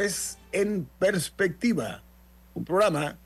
[0.00, 2.02] Es En Perspectiva,
[2.54, 3.18] un programa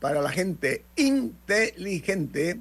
[0.00, 2.60] para la gente inteligente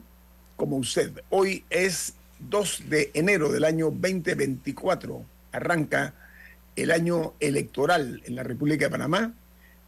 [0.56, 1.22] como usted.
[1.30, 5.24] Hoy es 2 de enero del año 2024.
[5.52, 6.16] Arranca
[6.76, 9.34] el año electoral en la República de Panamá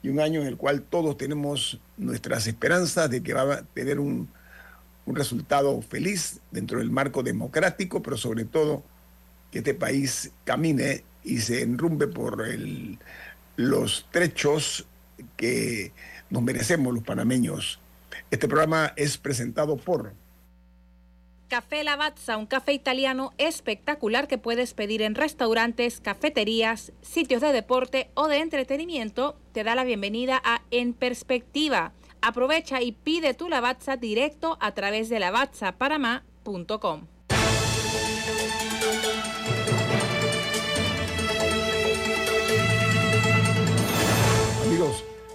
[0.04, 4.00] y un año en el cual todos tenemos nuestras esperanzas de que va a tener
[4.00, 4.30] un,
[5.08, 8.84] un resultado feliz dentro del marco democrático, pero sobre todo
[9.52, 13.00] que este país camine y se enrumbe por el,
[13.56, 14.86] los trechos
[15.38, 15.92] que
[16.30, 17.80] nos merecemos los panameños.
[18.32, 20.14] Este programa es presentado por
[21.48, 28.10] Café Lavazza, un café italiano espectacular que puedes pedir en restaurantes, cafeterías, sitios de deporte
[28.16, 31.94] o de entretenimiento, te da la bienvenida a En Perspectiva.
[32.22, 37.06] Aprovecha y pide tu Lavazza directo a través de lavazzapanamá.com.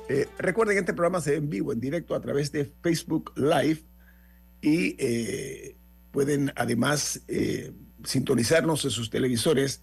[0.09, 3.33] Eh, recuerden que este programa se ve en vivo, en directo, a través de Facebook
[3.37, 3.83] Live
[4.61, 5.77] y eh,
[6.11, 7.73] pueden además eh,
[8.05, 9.83] sintonizarnos en sus televisores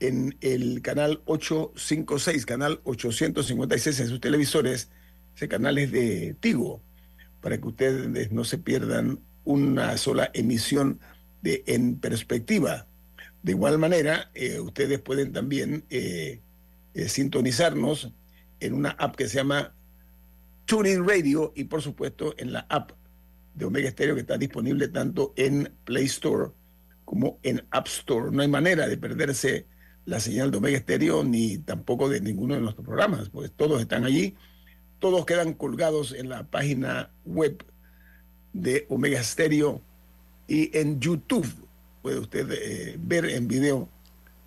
[0.00, 4.90] en el canal 856, canal 856 en sus televisores.
[5.36, 6.82] Ese canal es de Tigo,
[7.40, 10.98] para que ustedes no se pierdan una sola emisión
[11.44, 12.86] En Perspectiva.
[13.42, 14.30] De igual manera,
[14.62, 15.84] ustedes pueden también
[17.06, 18.12] sintonizarnos
[18.60, 19.74] en una app que se llama
[20.64, 22.92] TuneIn Radio y por supuesto en la app
[23.54, 26.50] de Omega Stereo que está disponible tanto en Play Store
[27.04, 28.30] como en App Store.
[28.30, 29.66] No hay manera de perderse
[30.04, 34.04] la señal de Omega Stereo ni tampoco de ninguno de nuestros programas, pues todos están
[34.04, 34.34] allí,
[34.98, 37.64] todos quedan colgados en la página web
[38.52, 39.82] de Omega Stereo
[40.46, 41.46] y en YouTube
[42.02, 43.88] puede usted eh, ver en video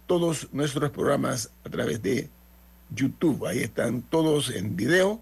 [0.05, 2.29] todos nuestros programas a través de
[2.93, 3.45] YouTube.
[3.45, 5.21] Ahí están todos en video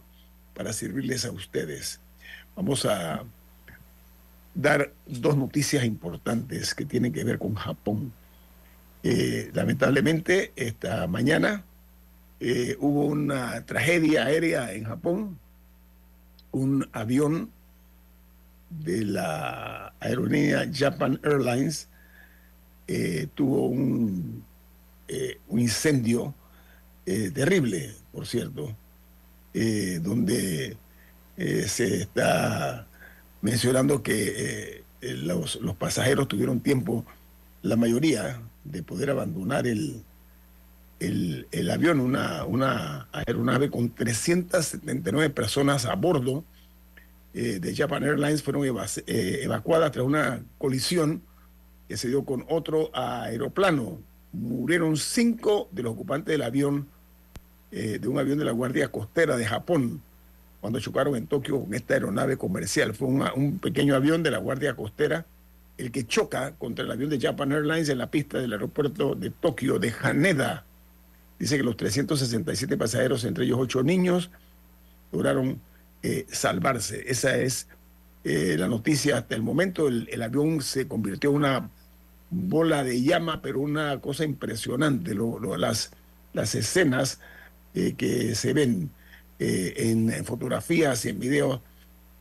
[0.53, 1.99] para servirles a ustedes.
[2.55, 3.23] Vamos a
[4.53, 8.13] dar dos noticias importantes que tienen que ver con Japón.
[9.03, 11.63] Eh, lamentablemente, esta mañana
[12.39, 15.37] eh, hubo una tragedia aérea en Japón.
[16.51, 17.51] Un avión
[18.69, 21.89] de la aerolínea Japan Airlines
[22.87, 24.43] eh, tuvo un,
[25.49, 26.33] un incendio
[27.05, 28.75] eh, terrible, por cierto,
[29.53, 30.77] eh, donde
[31.37, 32.87] eh, se está
[33.41, 37.05] mencionando que los, los pasajeros tuvieron tiempo,
[37.61, 40.03] la mayoría, de poder abandonar el,
[40.99, 46.43] el, el avión, una, una aeronave con 379 personas a bordo
[47.33, 51.21] de Japan Airlines fueron eva- evacuadas tras una colisión
[51.89, 53.99] que se dio con otro aeroplano.
[54.31, 56.87] Murieron cinco de los ocupantes del avión,
[57.71, 60.01] eh, de un avión de la Guardia Costera de Japón,
[60.61, 62.93] cuando chocaron en Tokio con esta aeronave comercial.
[62.93, 65.25] Fue un pequeño avión de la Guardia Costera
[65.77, 69.29] el que choca contra el avión de Japan Airlines en la pista del aeropuerto de
[69.29, 70.65] Tokio, de Haneda.
[71.37, 74.31] Dice que los 367 pasajeros, entre ellos ocho niños,
[75.11, 75.59] lograron
[76.01, 77.03] eh, salvarse.
[77.07, 77.67] Esa es
[78.23, 79.87] eh, la noticia hasta el momento.
[79.87, 81.69] El, avión se convirtió en una
[82.29, 85.13] bola de llama, pero una cosa impresionante.
[85.13, 85.91] Lo- las,
[86.33, 87.19] las escenas
[87.75, 88.89] eh, que se ven
[89.37, 91.61] eh, en, en fotografías y en videos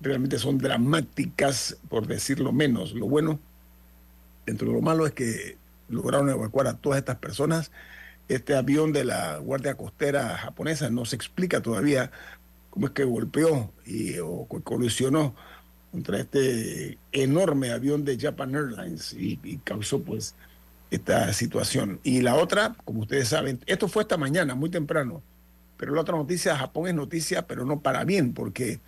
[0.01, 2.93] realmente son dramáticas, por decirlo menos.
[2.93, 3.41] Lo bueno,
[4.47, 5.57] dentro de lo malo, es que
[5.89, 7.71] lograron evacuar a todas estas personas
[8.29, 10.91] este avión de la Guardia Costera japonesa.
[10.91, 12.11] No se explica todavía
[12.71, 15.35] cómo es que golpeó y, o colisionó
[15.93, 20.35] contra este enorme avión de Japan Airlines y, y causó pues
[20.91, 22.01] esta situación.
[22.03, 25.23] Y la otra, como ustedes saben, esto fue esta mañana, muy temprano,
[25.77, 28.81] pero la otra noticia, Japón es noticia, pero no para bien, porque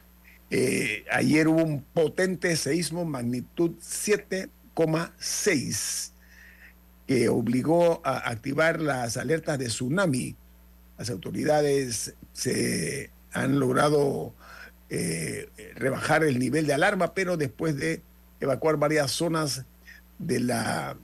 [0.51, 6.13] eh, ayer hubo un potente seísmo magnitud 7,6
[7.07, 10.37] que obligó a activar las alertas de tsunami.
[10.99, 14.35] Las autoridades se han logrado
[14.89, 18.03] eh, rebajar el nivel de alarma, pero después de
[18.41, 19.65] evacuar varias zonas
[20.19, 20.97] de la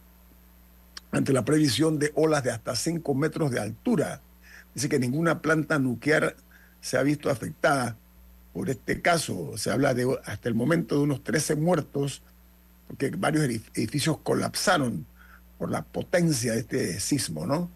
[1.13, 4.21] ante la previsión de olas de hasta 5 metros de altura.
[4.75, 6.37] Dice que ninguna planta nuclear
[6.81, 7.97] se ha visto afectada
[8.53, 9.57] por este caso.
[9.57, 12.23] Se habla de hasta el momento de unos 13 muertos,
[12.87, 15.07] porque varios edificios colapsaron
[15.59, 17.71] por la potencia de este sismo, ¿no?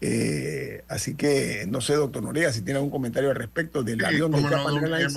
[0.00, 4.32] Eh, así que no sé, doctor Noriega, si tiene algún comentario al respecto del avión
[4.32, 5.16] de Japan Airlines.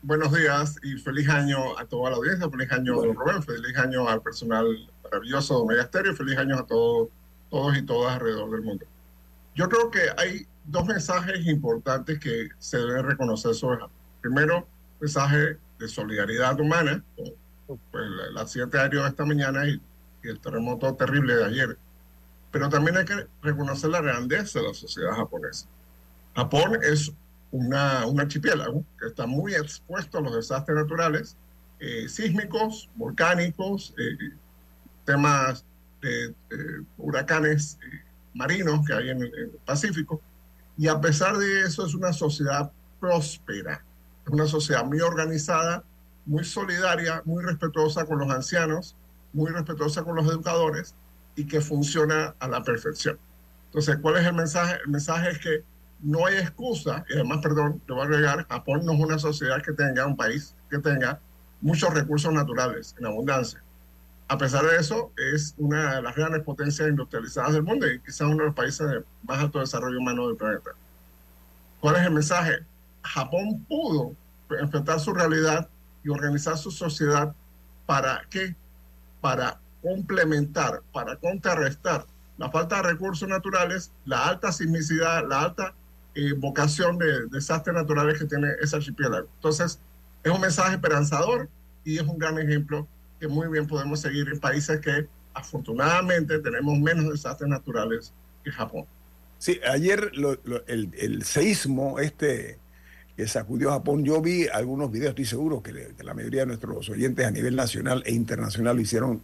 [0.00, 4.08] Buenos días y feliz año a toda la audiencia, feliz año, don Rubén, feliz año
[4.08, 4.66] al personal
[5.02, 7.08] maravilloso de Omega Stereo, feliz año a todos,
[7.50, 8.86] todos y todas alrededor del mundo.
[9.54, 13.96] Yo creo que hay dos mensajes importantes que se deben reconocer sobre Japón.
[14.20, 14.66] Primero,
[15.00, 17.04] mensaje de solidaridad humana,
[17.66, 19.80] pues, el, accidente aéreo de esta mañana y,
[20.22, 21.78] y, el terremoto terrible de ayer.
[22.50, 25.66] Pero también hay que reconocer la grandeza de la sociedad japonesa.
[26.34, 27.12] Japón es
[27.52, 31.36] una, un archipiélago que está muy expuesto a los desastres naturales,
[31.78, 34.34] eh, sísmicos, volcánicos, eh,
[35.04, 35.64] temas
[36.00, 36.34] de
[36.98, 38.02] huracanes eh,
[38.34, 40.20] marinos que hay en el, Pacífico.
[40.76, 42.70] Y a pesar de eso es una sociedad
[43.00, 43.84] próspera,
[44.26, 45.84] es una sociedad muy organizada,
[46.26, 48.96] muy solidaria, muy respetuosa con los ancianos,
[49.32, 50.94] muy respetuosa con los educadores
[51.36, 53.18] y que funciona a la perfección.
[53.66, 54.78] Entonces, ¿cuál es el mensaje?
[54.84, 55.64] El mensaje es que
[56.00, 59.62] no hay excusa, y además, perdón, le voy a agregar, Japón no es una sociedad
[59.62, 61.20] que tenga, un país que tenga
[61.60, 63.62] muchos recursos naturales en abundancia.
[64.26, 68.22] A pesar de eso, es una de las grandes potencias industrializadas del mundo y quizás
[68.22, 70.70] uno de los países de más alto desarrollo humano del planeta.
[71.80, 72.64] ¿Cuál es el mensaje?
[73.02, 74.14] Japón pudo
[74.58, 75.68] enfrentar su realidad
[76.02, 77.34] y organizar su sociedad
[77.84, 78.56] para qué?
[79.20, 82.06] Para complementar, para contrarrestar
[82.38, 85.74] la falta de recursos naturales, la alta sismicidad, la alta
[86.14, 89.28] eh, vocación de desastres naturales que tiene ese archipiélago.
[89.34, 89.78] Entonces,
[90.22, 91.48] es un mensaje esperanzador
[91.84, 92.88] y es un gran ejemplo
[93.24, 98.12] que muy bien podemos seguir en países que afortunadamente tenemos menos desastres naturales
[98.44, 98.84] que Japón.
[99.38, 102.58] Sí, ayer lo, lo, el, el, seísmo este
[103.16, 106.90] que sacudió Japón, yo vi algunos videos, estoy seguro que, que, la mayoría de nuestros
[106.90, 109.22] oyentes a nivel nacional e internacional lo hicieron,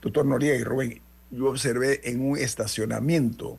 [0.00, 1.02] doctor Noriega y Rubén.
[1.30, 3.58] Yo observé en un estacionamiento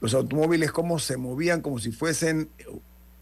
[0.00, 2.48] los automóviles cómo se movían como si fuesen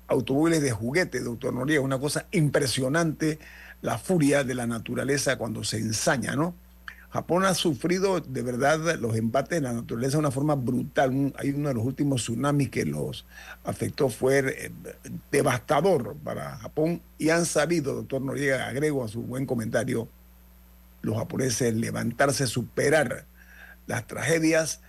[0.06, 3.40] automóviles de juguete, doctor Noriega, una cosa impresionante
[3.82, 6.54] la furia de la naturaleza cuando se ensaña, ¿no?
[7.10, 11.32] Japón ha sufrido de verdad los embates de la naturaleza de una forma brutal.
[11.38, 13.24] Hay uno de los últimos tsunamis que los
[13.64, 14.70] afectó, fue eh,
[15.30, 20.08] devastador para Japón y han sabido, doctor Noriega, agrego a su buen comentario,
[21.00, 23.24] los japoneses levantarse, superar
[23.86, 24.80] las tragedias,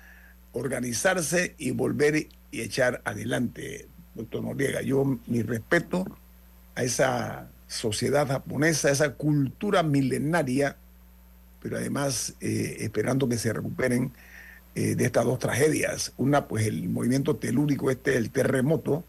[0.51, 4.81] organizarse y volver y echar adelante, doctor Noriega.
[4.81, 6.05] Yo mi respeto
[6.75, 10.77] a esa sociedad japonesa, esa cultura milenaria,
[11.61, 14.11] pero además eh, esperando que se recuperen
[14.75, 16.13] eh, de estas dos tragedias.
[16.17, 19.03] Una, pues el movimiento telúrico, este, el terremoto,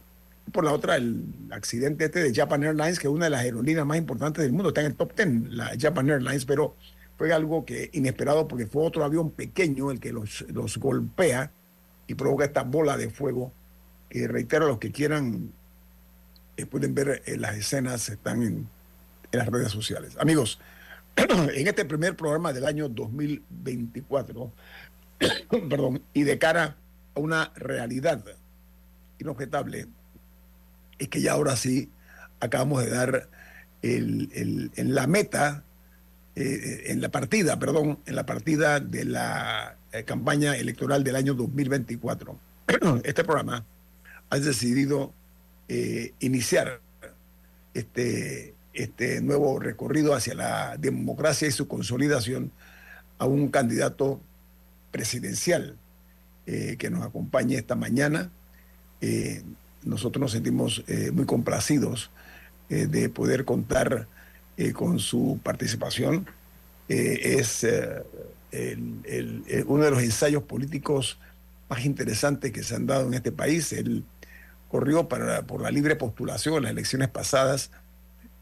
[0.46, 3.42] y por la otra, el accidente este de Japan Airlines, que es una de las
[3.42, 6.74] aerolíneas más importantes del mundo, está en el top 10, la Japan Airlines, pero
[7.18, 11.50] fue algo que inesperado porque fue otro avión pequeño el que los, los golpea
[12.06, 13.52] y provoca esta bola de fuego
[14.08, 15.52] que reitero a los que quieran
[16.58, 18.68] eh, pueden ver eh, las escenas, están en,
[19.30, 20.16] las redes sociales.
[20.18, 20.58] Amigos,
[21.16, 24.52] en este primer programa del año 2024,
[25.68, 26.76] perdón, y de cara
[27.14, 28.24] a una realidad
[29.18, 29.86] inobjetable,
[30.98, 31.90] es que ya ahora sí
[32.40, 33.28] acabamos de dar
[33.82, 35.64] el, el, en la meta,
[36.34, 41.34] eh, en la partida, perdón, en la partida de la eh, campaña electoral del año
[41.34, 42.38] 2024.
[43.04, 43.64] Este programa
[44.30, 45.12] ha decidido
[45.70, 46.80] eh, iniciar
[47.74, 52.50] este, este nuevo recorrido hacia la democracia y su consolidación
[53.18, 54.18] a un candidato
[54.90, 55.76] presidencial
[56.46, 58.30] eh, que nos acompañe esta mañana.
[59.02, 59.42] Eh,
[59.84, 60.82] nosotros nos sentimos
[61.12, 62.10] muy complacidos
[62.68, 64.08] de poder contar
[64.74, 66.26] con su participación.
[66.88, 67.64] es
[68.50, 71.18] el, uno de los ensayos políticos
[71.68, 73.72] más interesantes que se han dado en este país.
[74.68, 77.70] Corrió para, por la libre postulación en las elecciones pasadas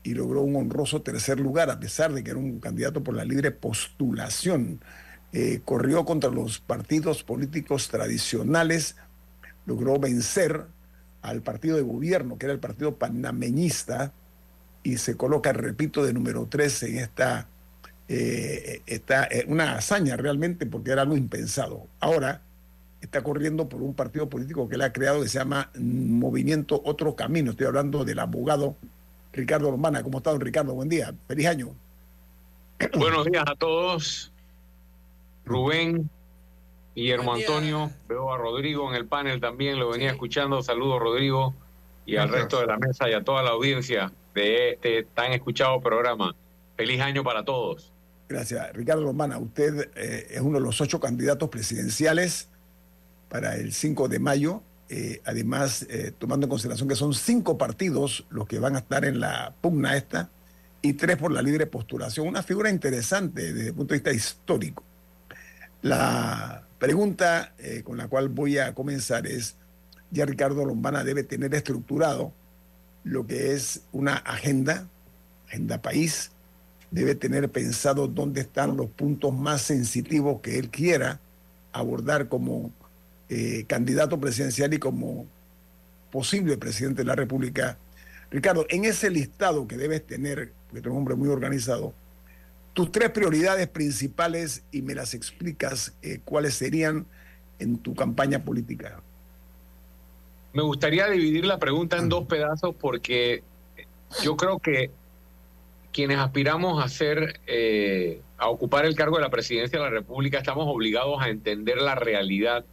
[0.02, 3.24] y logró un honroso tercer lugar, a pesar de que era un candidato por la
[3.24, 4.80] libre postulación.
[5.32, 8.96] Eh, corrió contra los partidos políticos tradicionales,
[9.66, 10.66] logró vencer
[11.22, 14.12] al partido de gobierno, que era el partido panameñista,
[14.84, 17.48] y se coloca, repito, de número 13 en esta,
[18.08, 21.88] eh, esta eh, una hazaña realmente, porque era algo impensado.
[21.98, 22.42] Ahora
[23.00, 27.14] está corriendo por un partido político que él ha creado que se llama Movimiento Otro
[27.14, 27.50] Camino.
[27.50, 28.76] Estoy hablando del abogado
[29.32, 30.02] Ricardo Romana.
[30.02, 30.74] ¿Cómo está, don Ricardo?
[30.74, 31.14] Buen día.
[31.28, 31.74] Feliz año.
[32.98, 34.32] Buenos días a todos.
[35.44, 36.10] Rubén,
[36.94, 40.62] Guillermo Antonio, veo a Rodrigo en el panel también, lo venía escuchando.
[40.62, 41.54] Saludos, Rodrigo,
[42.04, 45.80] y al resto de la mesa y a toda la audiencia de este tan escuchado
[45.80, 46.34] programa.
[46.76, 47.92] Feliz año para todos.
[48.28, 48.72] Gracias.
[48.72, 52.50] Ricardo Romana, usted eh, es uno de los ocho candidatos presidenciales
[53.28, 54.62] para el 5 de mayo.
[54.88, 59.04] Eh, además, eh, tomando en consideración que son cinco partidos los que van a estar
[59.04, 60.30] en la pugna esta
[60.80, 62.28] y tres por la libre postulación.
[62.28, 64.84] Una figura interesante desde el punto de vista histórico.
[65.82, 69.56] La pregunta eh, con la cual voy a comenzar es,
[70.10, 72.32] ya Ricardo Lombana debe tener estructurado
[73.02, 74.88] lo que es una agenda,
[75.46, 76.30] agenda país,
[76.90, 81.20] debe tener pensado dónde están los puntos más sensitivos que él quiera
[81.72, 82.72] abordar como
[83.28, 85.26] eh, candidato presidencial y como
[86.10, 87.76] posible presidente de la República.
[88.30, 91.92] Ricardo, en ese listado que debes tener, porque tú eres un hombre muy organizado,
[92.72, 97.06] tus tres prioridades principales y me las explicas eh, cuáles serían
[97.58, 99.00] en tu campaña política.
[100.52, 103.42] Me gustaría dividir la pregunta en dos pedazos porque
[104.22, 104.90] yo creo que
[105.92, 110.38] quienes aspiramos a ser, eh, a ocupar el cargo de la presidencia de la República,
[110.38, 112.64] estamos obligados a entender la realidad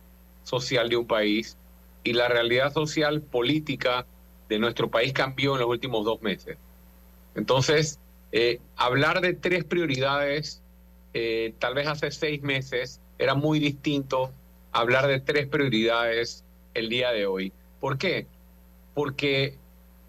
[0.44, 1.58] social de un país
[2.04, 4.06] y la realidad social política
[4.50, 6.58] de nuestro país cambió en los últimos dos meses.
[7.36, 8.00] Entonces,
[8.32, 10.62] eh, hablar de tres prioridades,
[11.14, 14.32] eh, tal vez hace seis meses, era muy distinto
[14.72, 17.54] hablar de tres prioridades el día de hoy.
[17.80, 18.28] ¿Por qué?
[18.94, 19.58] Porque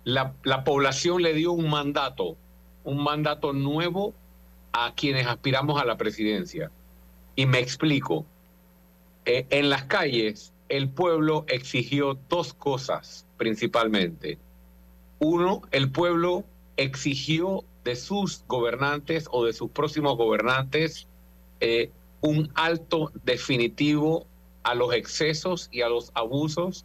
[0.04, 2.36] la, la población le dio un mandato,
[2.82, 4.14] un mandato nuevo
[4.72, 6.70] a quienes aspiramos a la presidencia.
[7.36, 8.26] Y me explico.
[9.26, 14.38] Eh, en las calles, el pueblo exigió dos cosas principalmente.
[15.19, 16.45] Uno, el pueblo
[16.76, 21.07] exigió de sus gobernantes o de sus próximos gobernantes
[21.61, 21.90] eh,
[22.21, 24.26] un alto definitivo
[24.62, 26.85] a los excesos y a los abusos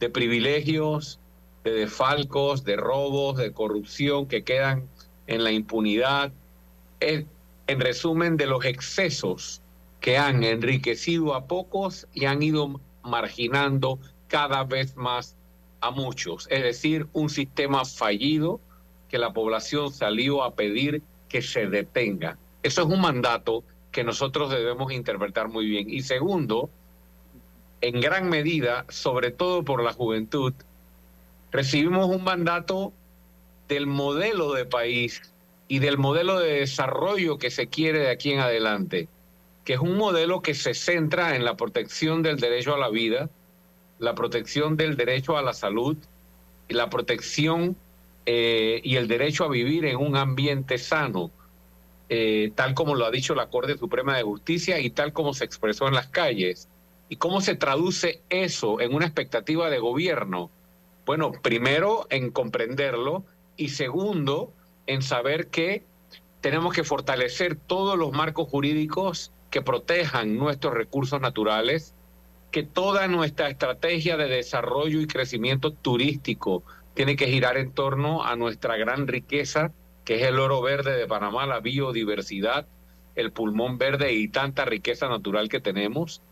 [0.00, 1.18] de privilegios,
[1.64, 4.88] de defalcos, de robos, de corrupción que quedan
[5.26, 6.32] en la impunidad.
[7.00, 9.60] en resumen, de los excesos
[10.00, 15.36] que han enriquecido a pocos y han ido marginando cada vez más
[15.80, 16.46] a muchos.
[16.50, 18.60] Es decir, un sistema fallido
[19.08, 22.38] que la población salió a pedir que se detenga.
[22.62, 25.88] Eso es un mandato que nosotros debemos interpretar muy bien.
[25.88, 26.70] Y segundo,
[27.80, 30.52] en gran medida, sobre todo por la juventud,
[31.50, 32.92] recibimos un mandato
[33.68, 35.22] del modelo de país
[35.68, 39.08] y del modelo de desarrollo que se quiere de aquí en adelante
[39.68, 43.28] que es un modelo que se centra en la protección del derecho a la vida,
[43.98, 45.98] la protección del derecho a la salud
[46.68, 47.76] y la protección
[48.24, 51.30] eh, y el derecho a vivir en un ambiente sano,
[52.08, 55.44] eh, tal como lo ha dicho la Corte Suprema de Justicia y tal como se
[55.44, 56.66] expresó en las calles.
[57.10, 60.50] ¿Y cómo se traduce eso en una expectativa de gobierno?
[61.04, 63.22] Bueno, primero en comprenderlo
[63.58, 64.50] y segundo
[64.86, 65.84] en saber que
[66.40, 71.94] tenemos que fortalecer todos los marcos jurídicos que protejan nuestros recursos naturales,
[72.50, 76.62] que toda nuestra estrategia de desarrollo y crecimiento turístico
[76.94, 79.72] tiene que girar en torno a nuestra gran riqueza,
[80.04, 82.66] que es el oro verde de Panamá, la biodiversidad,
[83.14, 86.22] el pulmón verde y tanta riqueza natural que tenemos,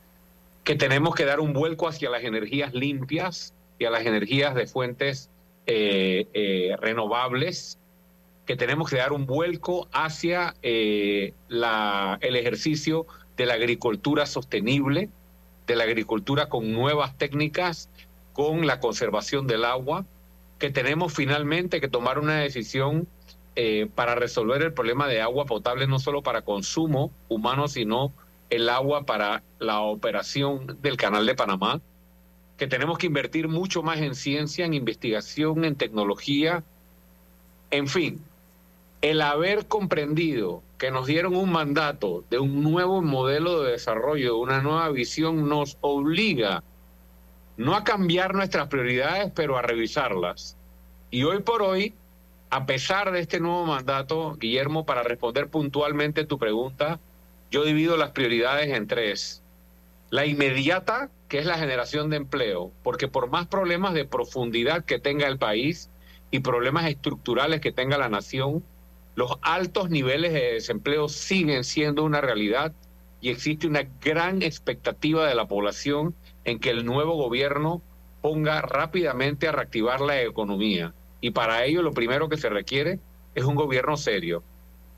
[0.64, 4.66] que tenemos que dar un vuelco hacia las energías limpias y a las energías de
[4.66, 5.30] fuentes
[5.66, 7.78] eh, eh, renovables,
[8.46, 15.10] que tenemos que dar un vuelco hacia eh, el ejercicio de la agricultura sostenible,
[15.66, 17.90] de la agricultura con nuevas técnicas,
[18.32, 20.04] con la conservación del agua,
[20.58, 23.08] que tenemos finalmente que tomar una decisión
[23.56, 28.12] eh, para resolver el problema de agua potable, no solo para consumo humano, sino
[28.48, 31.80] el agua para la operación del canal de Panamá,
[32.56, 36.62] que tenemos que invertir mucho más en ciencia, en investigación, en tecnología,
[37.70, 38.22] en fin,
[39.10, 44.40] el haber comprendido que nos dieron un mandato de un nuevo modelo de desarrollo, de
[44.40, 46.64] una nueva visión, nos obliga
[47.56, 50.56] no a cambiar nuestras prioridades, pero a revisarlas.
[51.12, 51.94] Y hoy por hoy,
[52.50, 56.98] a pesar de este nuevo mandato, Guillermo, para responder puntualmente tu pregunta,
[57.52, 59.40] yo divido las prioridades en tres.
[60.10, 64.98] La inmediata, que es la generación de empleo, porque por más problemas de profundidad que
[64.98, 65.90] tenga el país
[66.32, 68.64] y problemas estructurales que tenga la nación,
[69.16, 72.72] los altos niveles de desempleo siguen siendo una realidad
[73.22, 77.80] y existe una gran expectativa de la población en que el nuevo gobierno
[78.20, 80.92] ponga rápidamente a reactivar la economía.
[81.22, 83.00] Y para ello lo primero que se requiere
[83.34, 84.42] es un gobierno serio,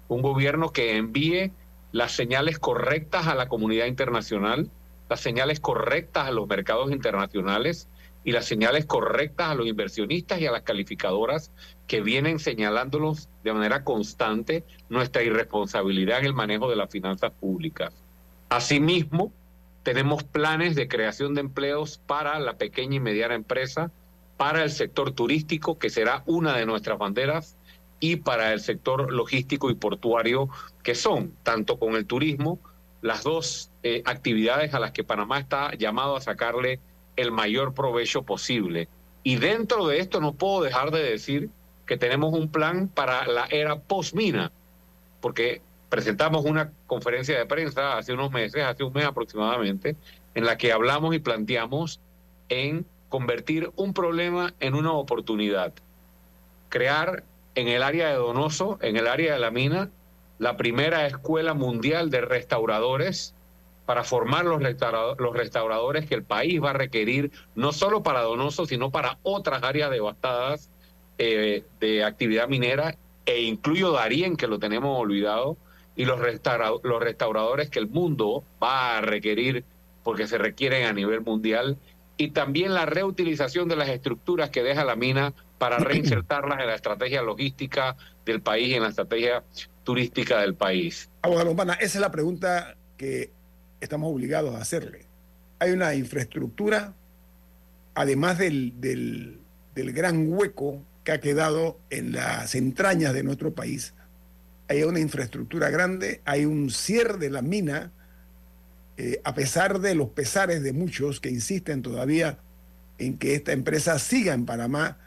[0.09, 1.53] un gobierno que envíe
[1.93, 4.69] las señales correctas a la comunidad internacional,
[5.09, 7.89] las señales correctas a los mercados internacionales
[8.25, 11.53] y las señales correctas a los inversionistas y a las calificadoras
[11.89, 17.95] que vienen señalándolos de manera constante nuestra irresponsabilidad en el manejo de las finanzas públicas.
[18.51, 19.33] Asimismo,
[19.83, 23.91] tenemos planes de creación de empleos para la pequeña y mediana empresa,
[24.37, 27.57] para el sector turístico, que será una de nuestras banderas,
[28.01, 30.51] y para el sector logístico y portuario,
[30.83, 32.61] que son, tanto con el turismo,
[33.01, 36.81] las dos eh, actividades a las que Panamá está llamado a sacarle
[37.17, 38.89] el mayor provecho posible.
[39.23, 41.51] Y dentro de esto no puedo dejar de decir
[41.89, 44.53] que tenemos un plan para la era post-mina,
[45.21, 49.97] porque presentamos una conferencia de prensa hace unos meses, hace un mes aproximadamente,
[50.35, 51.99] en la que hablamos y planteamos
[52.51, 55.73] en convertir un problema en una oportunidad.
[56.69, 59.89] Crear en el área de Donoso, en el área de la mina,
[60.39, 63.35] la primera escuela mundial de restauradores
[63.87, 68.67] para formar los, los restauradores que el país va a requerir, no solo para Donoso,
[68.67, 70.69] sino para otras áreas devastadas
[71.19, 72.97] eh, de actividad minera,
[73.27, 75.57] e incluyo Darien, que lo tenemos olvidado,
[75.97, 79.65] y los, los restauradores que el mundo va a requerir
[80.05, 81.77] porque se requieren a nivel mundial,
[82.17, 86.75] y también la reutilización de las estructuras que deja la mina para reinsertarlas en la
[86.75, 89.45] estrategia logística del país y en la estrategia
[89.85, 91.11] turística del país.
[91.23, 93.31] Abogado Lombana, esa es la pregunta que
[93.81, 95.07] estamos obligados a hacerle.
[95.59, 96.95] Hay una infraestructura,
[97.95, 99.41] además del, del,
[99.75, 103.95] del gran hueco que ha quedado en las entrañas de nuestro país,
[104.69, 107.93] hay una infraestructura grande, hay un cierre de la mina,
[108.99, 112.41] eh, a pesar de los pesares de muchos que insisten todavía
[112.99, 114.99] en que esta empresa siga en Panamá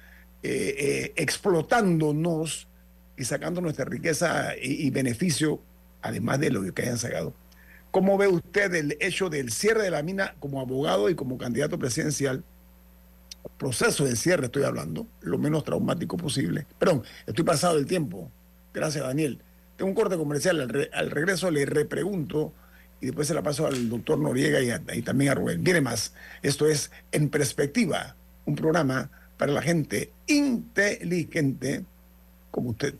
[0.41, 2.67] eh, eh, explotándonos
[3.15, 5.61] y sacando nuestra riqueza y, y, beneficio,
[6.01, 7.35] además de lo que hayan sacado.
[7.91, 11.77] ¿Cómo ve usted el hecho del cierre de la mina como abogado y como candidato
[11.77, 12.43] presidencial?
[13.57, 16.65] Proceso de cierre estoy hablando, lo menos traumático posible.
[16.79, 18.31] Perdón, estoy pasado el tiempo.
[18.73, 19.41] Gracias, Daniel
[19.83, 20.89] un corte comercial.
[20.93, 22.53] Al, regreso le repregunto
[22.99, 24.61] y después se la paso al doctor Noriega
[24.93, 25.63] y, también a Rubén.
[25.63, 26.13] Viene más.
[26.41, 31.85] Esto es En Perspectiva, un programa para la gente inteligente
[32.51, 32.95] como usted.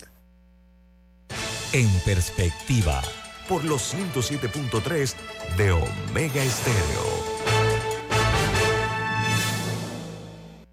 [1.74, 3.02] En Perspectiva.
[3.48, 5.14] Por los 107.3
[5.58, 7.31] de Omega Estéreo.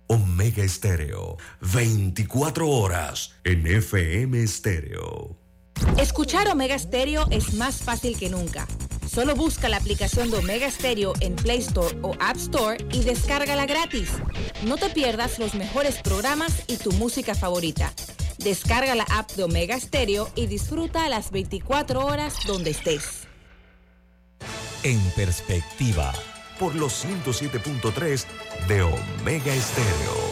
[0.09, 1.37] Omega Estéreo.
[1.61, 5.37] 24 horas en FM Estéreo.
[5.99, 8.67] Escuchar Omega Stereo es más fácil que nunca.
[9.07, 13.67] Solo busca la aplicación de Omega Stereo en Play Store o App Store y descárgala
[13.67, 14.09] gratis.
[14.65, 17.93] No te pierdas los mejores programas y tu música favorita.
[18.39, 23.27] Descarga la app de Omega Stereo y disfruta las 24 horas donde estés.
[24.85, 26.15] En perspectiva.
[26.59, 28.25] Por los 107.3
[28.67, 30.29] de Omega Stereo.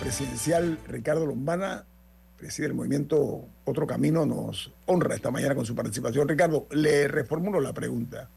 [0.00, 1.86] presidencial Ricardo Lombana,
[2.40, 6.26] preside el movimiento Otro Camino, nos honra esta mañana con su participación.
[6.26, 8.30] Ricardo, le reformulo la pregunta.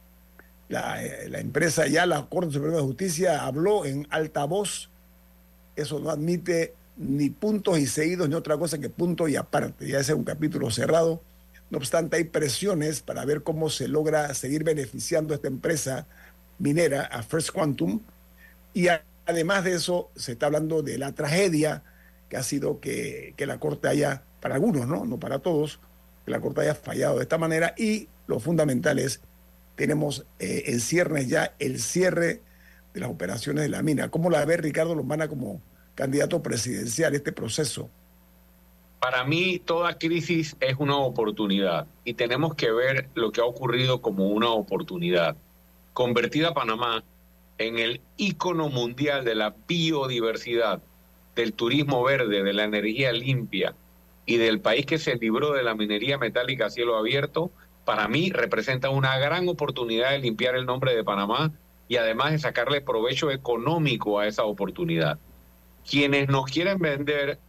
[0.67, 4.89] La, eh, la empresa ya, la Corte Suprema de Justicia, habló en alta voz.
[5.75, 9.87] Eso no admite ni puntos y seguidos ni otra cosa que punto y aparte.
[9.87, 11.21] Ya ese es un capítulo cerrado.
[11.69, 16.07] No obstante, hay presiones para ver cómo se logra seguir beneficiando a esta empresa
[16.59, 18.01] minera, a First Quantum,
[18.73, 18.87] y
[19.25, 21.83] Además de eso, se está hablando de la tragedia
[22.29, 25.05] que ha sido que, la Corte haya, para algunos, ¿no?
[25.05, 25.79] no para todos,
[26.25, 29.21] que la Corte haya fallado de esta manera y lo fundamental es,
[29.75, 32.41] tenemos eh, en ciernes ya el cierre
[32.93, 34.09] de las operaciones de la mina.
[34.09, 35.61] ¿Cómo la ve Ricardo Lombana como
[35.95, 37.89] candidato presidencial, este proceso?
[38.99, 44.01] Para mí, toda crisis es una oportunidad y tenemos que ver lo que ha ocurrido
[44.01, 45.35] como una oportunidad.
[45.91, 47.03] Convertir a Panamá
[47.57, 50.81] en el ícono mundial de la biodiversidad,
[51.35, 53.75] del turismo verde, de la energía limpia
[54.25, 57.51] y del país que se libró de la minería metálica a cielo abierto,
[57.85, 61.51] para mí representa una gran oportunidad de limpiar el nombre de Panamá
[61.87, 65.19] y además de sacarle provecho económico a esa oportunidad.
[65.89, 67.39] Quienes nos quieren vender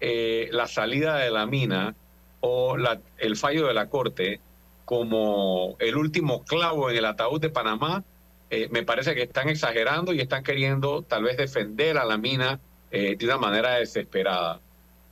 [0.00, 1.94] eh, la salida de la mina
[2.40, 2.76] o
[3.16, 4.40] el fallo de la Corte
[4.84, 8.04] como el último clavo en el ataúd de Panamá,
[8.50, 12.60] eh, me parece que están exagerando y están queriendo tal vez defender a la mina
[12.94, 14.60] eh, de una manera desesperada.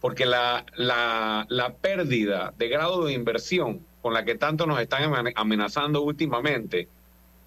[0.01, 6.03] Porque la, la, pérdida de grado de inversión con la que tanto nos están amenazando
[6.03, 6.87] últimamente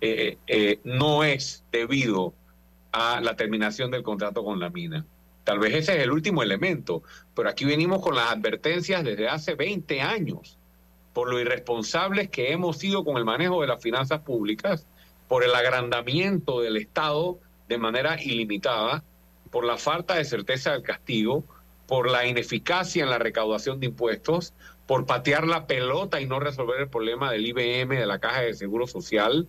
[0.01, 2.33] eh, eh, no es debido
[2.91, 5.05] a la terminación del contrato con la mina.
[5.45, 7.01] Tal vez ese es el último elemento,
[7.33, 10.57] pero aquí venimos con las advertencias desde hace 20 años
[11.13, 14.85] por lo irresponsables que hemos sido con el manejo de las finanzas públicas,
[15.29, 19.01] por el agrandamiento del Estado de manera ilimitada,
[19.51, 21.43] por la falta de certeza del castigo,
[21.87, 24.53] por la ineficacia en la recaudación de impuestos,
[24.87, 28.53] por patear la pelota y no resolver el problema del IBM, de la Caja de
[28.53, 29.47] Seguro Social,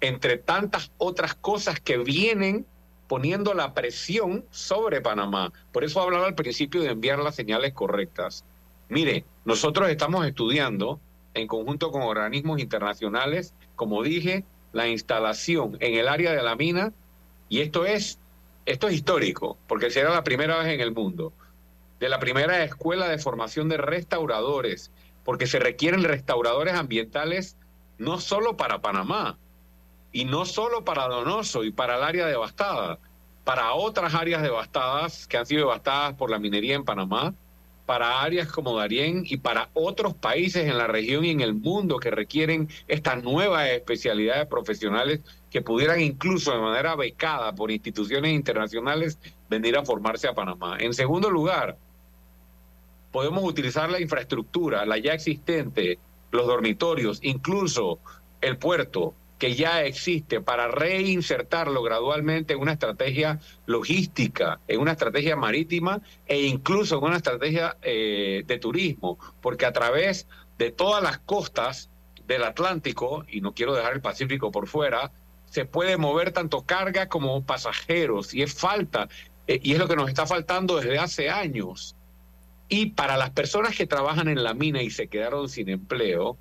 [0.00, 2.66] entre tantas otras cosas que vienen
[3.08, 5.52] poniendo la presión sobre Panamá.
[5.72, 8.44] Por eso hablaba al principio de enviar las señales correctas.
[8.88, 11.00] Mire, nosotros estamos estudiando
[11.34, 16.92] en conjunto con organismos internacionales, como dije, la instalación en el área de la mina,
[17.48, 18.18] y esto es,
[18.68, 21.32] esto es histórico, porque será la primera vez en el mundo,
[22.00, 24.92] de la primera escuela de formación de restauradores,
[25.24, 27.56] porque se requieren restauradores ambientales
[27.96, 29.38] no solo para Panamá,
[30.12, 32.98] y no solo para Donoso y para el área devastada,
[33.42, 37.34] para otras áreas devastadas que han sido devastadas por la minería en Panamá,
[37.86, 41.98] para áreas como Darién y para otros países en la región y en el mundo
[41.98, 45.20] que requieren esta nueva especialidades profesionales
[45.50, 50.76] que pudieran incluso de manera becada por instituciones internacionales venir a formarse a Panamá.
[50.78, 51.76] En segundo lugar,
[53.10, 55.98] podemos utilizar la infraestructura, la ya existente,
[56.30, 57.98] los dormitorios, incluso
[58.40, 65.36] el puerto, que ya existe para reinsertarlo gradualmente en una estrategia logística, en una estrategia
[65.36, 70.26] marítima e incluso en una estrategia eh, de turismo, porque a través
[70.58, 71.88] de todas las costas
[72.26, 75.12] del Atlántico, y no quiero dejar el Pacífico por fuera,
[75.50, 79.08] se puede mover tanto carga como pasajeros, y es falta,
[79.46, 81.96] eh, y es lo que nos está faltando desde hace años.
[82.68, 86.36] Y para las personas que trabajan en la mina y se quedaron sin empleo,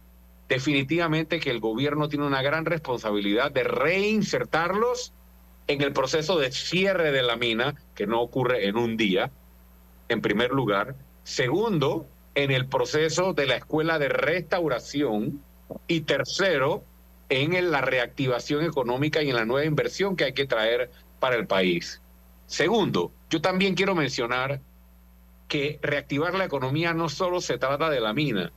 [0.50, 5.14] definitivamente que el gobierno tiene una gran responsabilidad de reinsertarlos
[5.68, 9.32] en el proceso de cierre de la mina, que no ocurre en un día,
[10.10, 10.96] en primer lugar.
[11.24, 15.42] Segundo, en el proceso de la escuela de restauración.
[15.88, 16.84] Y tercero,
[17.30, 21.48] en la reactivación económica y en la nueva inversión que hay que traer para el
[21.48, 22.02] país.
[22.46, 24.62] Segundo, yo también quiero mencionar
[25.48, 28.52] que reactivar la economía no solo se trata de la mina,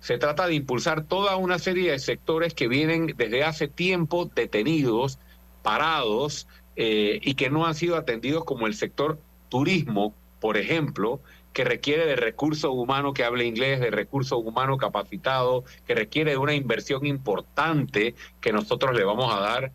[0.00, 5.18] se trata de impulsar toda una serie de sectores que vienen desde hace tiempo detenidos,
[5.62, 9.18] parados eh, y que no han sido atendidos como el sector
[9.48, 11.20] turismo, por ejemplo,
[11.52, 16.36] que requiere de recursos humanos que hable inglés, de recursos humanos capacitados, que requiere de
[16.36, 19.72] una inversión importante que nosotros le vamos a dar.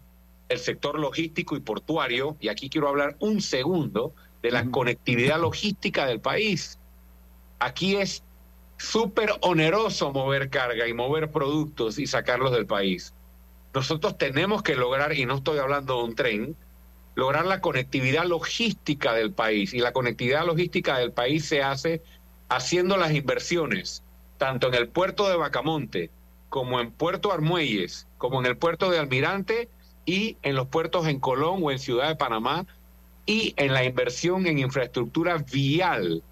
[0.49, 6.05] El sector logístico y portuario, y aquí quiero hablar un segundo de la conectividad logística
[6.05, 6.77] del país.
[7.59, 8.23] Aquí es
[8.77, 13.13] súper oneroso mover carga y mover productos y sacarlos del país.
[13.73, 16.55] Nosotros tenemos que lograr, y no estoy hablando de un tren,
[17.15, 19.73] lograr la conectividad logística del país.
[19.73, 22.02] Y la conectividad logística del país se hace
[22.49, 24.04] haciendo las inversiones,
[24.38, 26.10] tanto en el puerto de Bacamonte,
[26.49, 29.69] como en Puerto Armuelles, como en el puerto de Almirante
[30.06, 32.65] y en los puertos en Colón o en Ciudad de Panamá,
[33.26, 36.23] y en la inversión en infraestructura vial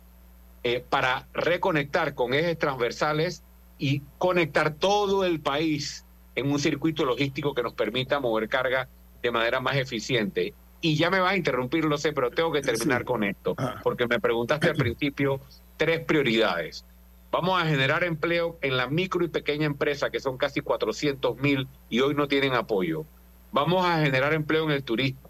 [0.64, 3.44] eh, para reconectar con ejes transversales
[3.78, 8.88] y conectar todo el país en un circuito logístico que nos permita mover carga
[9.22, 10.54] de manera más eficiente.
[10.82, 13.80] Y ya me va a interrumpir, lo sé, pero tengo que terminar con esto, Ah.
[13.84, 15.40] porque me preguntaste al principio
[15.78, 16.86] tres prioridades.
[17.32, 21.68] Vamos a generar empleo en la micro y pequeña empresa, que son casi 400 mil
[21.90, 23.06] y hoy no tienen apoyo.
[23.52, 25.22] Vamos a generar empleo en el turismo.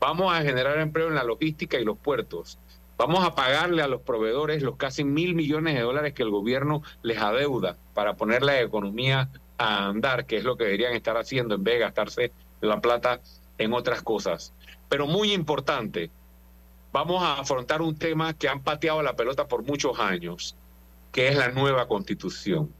[0.00, 2.58] Vamos a generar empleo en la logística y los puertos.
[2.98, 6.82] Vamos a pagarle a los proveedores los casi mil millones de dólares que el gobierno
[7.02, 11.54] les adeuda para poner la economía a andar, que es lo que deberían estar haciendo
[11.54, 13.20] en vez de gastarse la plata
[13.56, 14.52] en otras cosas.
[14.90, 16.10] Pero muy importante,
[16.92, 20.56] vamos a afrontar un tema que han pateado la pelota por muchos años,
[21.12, 22.74] que es la nueva constitución.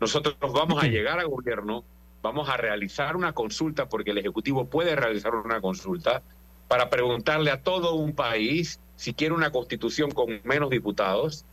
[0.00, 1.82] Nosotros vamos a llegar al gobierno,
[2.22, 6.22] vamos a realizar una consulta, porque el Ejecutivo puede realizar una consulta,
[6.68, 11.44] para preguntarle a todo un país si quiere una constitución con menos diputados,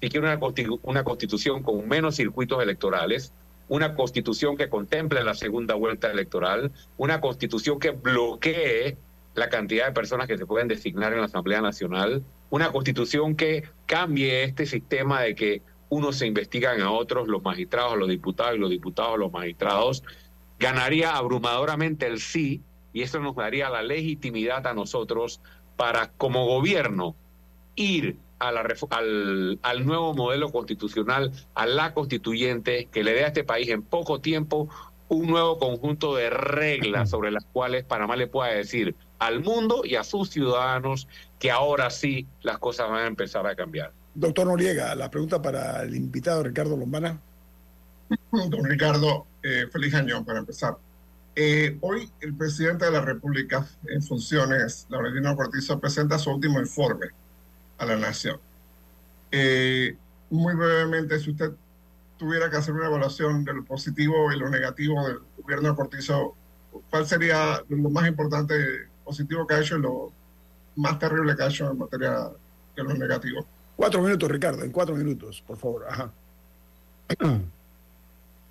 [0.00, 0.40] si quiere una,
[0.82, 3.34] una constitución con menos circuitos electorales,
[3.68, 8.96] una constitución que contemple la segunda vuelta electoral, una constitución que bloquee
[9.34, 13.64] la cantidad de personas que se pueden designar en la Asamblea Nacional, una constitución que
[13.86, 18.58] cambie este sistema de que unos se investigan a otros, los magistrados, los diputados y
[18.58, 20.02] los diputados, los magistrados,
[20.58, 25.40] ganaría abrumadoramente el sí y eso nos daría la legitimidad a nosotros
[25.76, 27.16] para como gobierno
[27.74, 33.28] ir a la, al, al nuevo modelo constitucional, a la constituyente, que le dé a
[33.28, 34.68] este país en poco tiempo
[35.08, 38.94] un nuevo conjunto de reglas sobre las cuales Panamá le pueda decir
[39.26, 41.08] al mundo y a sus ciudadanos
[41.38, 43.92] que ahora sí las cosas van a empezar a cambiar.
[44.14, 47.18] Doctor Noriega, la pregunta para el invitado Ricardo Lombana.
[48.30, 50.76] Don Ricardo, eh, feliz año para empezar.
[51.34, 57.06] Eh, hoy el presidente de la República en funciones, Laurentino Cortizo, presenta su último informe
[57.78, 58.38] a la nación.
[59.30, 59.96] Eh,
[60.28, 61.52] muy brevemente, si usted
[62.18, 66.34] tuviera que hacer una evaluación de lo positivo y lo negativo del gobierno de Cortizo,
[66.90, 68.54] ¿cuál sería lo más importante
[69.12, 70.10] positivo que ha hecho y lo
[70.76, 72.30] más terrible que ha hecho en materia
[72.74, 73.44] de lo negativo?
[73.76, 75.84] Cuatro minutos, Ricardo, en cuatro minutos, por favor.
[75.88, 76.10] Ajá.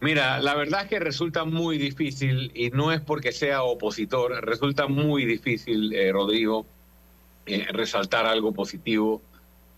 [0.02, 4.88] Mira, la verdad es que resulta muy difícil, y no es porque sea opositor, resulta
[4.88, 6.66] muy difícil, eh, Rodrigo,
[7.46, 9.22] eh, resaltar algo positivo.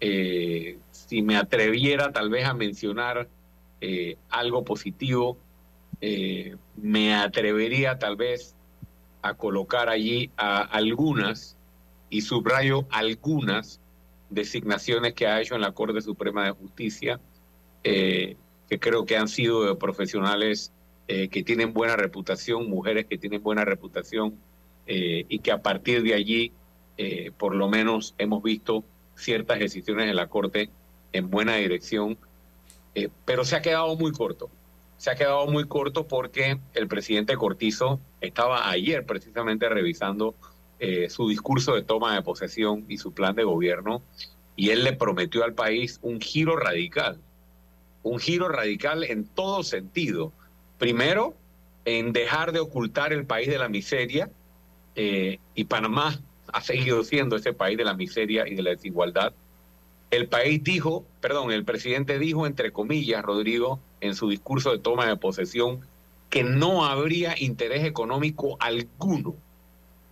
[0.01, 3.27] Eh, si me atreviera tal vez a mencionar
[4.29, 5.37] algo positivo,
[6.77, 8.55] me atrevería tal vez
[9.23, 11.57] a colocar allí a algunas,
[12.09, 13.79] y subrayo algunas,
[14.29, 17.19] designaciones que ha hecho en la Corte Suprema de Justicia,
[17.83, 18.37] que
[18.79, 20.71] creo que han sido profesionales
[21.07, 24.35] que tienen buena reputación, mujeres que tienen buena reputación,
[24.87, 26.51] y que a partir de allí
[26.97, 28.83] eh, por lo menos hemos visto
[29.15, 30.69] ciertas decisiones de la Corte
[31.11, 32.17] en buena dirección,
[32.95, 34.49] eh, pero se ha quedado muy corto.
[35.03, 40.33] Se ha quedado muy corto porque el presidente Cortizo estaba ayer precisamente revisando
[40.79, 44.01] eh, su discurso de toma de posesión y su plan de gobierno
[44.55, 47.19] y él le prometió al país un giro radical,
[48.01, 50.31] un giro radical en todo sentido.
[50.77, 51.33] Primero,
[51.83, 54.29] en dejar de ocultar el país de la miseria
[54.95, 56.17] y Panamá
[56.53, 59.33] ha seguido siendo ese país de la miseria y de la desigualdad.
[60.11, 65.07] El país dijo, perdón, el presidente dijo, entre comillas, Rodrigo, en su discurso de toma
[65.07, 65.81] de posesión,
[66.29, 69.35] que no habría interés económico alguno,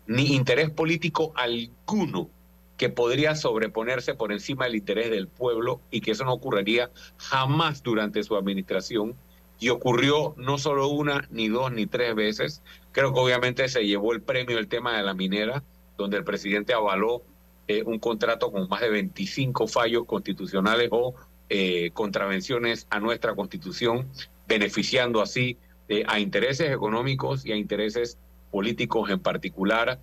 [0.08, 2.30] ni interés político alguno
[2.78, 7.84] que podría sobreponerse por encima del interés del pueblo y que eso no ocurriría jamás
[7.84, 9.16] durante su administración.
[9.60, 12.64] Y ocurrió no solo una, ni dos, ni tres veces.
[12.92, 15.64] Creo que obviamente se llevó el premio el tema de la minera,
[15.98, 17.22] donde el presidente avaló
[17.68, 21.14] eh, un contrato con más de 25 fallos constitucionales o
[21.54, 24.08] eh, contravenciones a nuestra constitución,
[24.48, 25.58] beneficiando así
[25.90, 28.18] eh, a intereses económicos y a intereses
[28.52, 30.00] políticos en particular.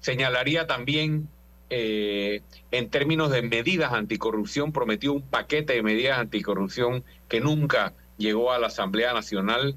[0.00, 1.28] Señalaría también,
[1.68, 8.58] en términos de medidas anticorrupción, prometió un paquete de medidas anticorrupción que nunca llegó a
[8.58, 9.76] la Asamblea Nacional.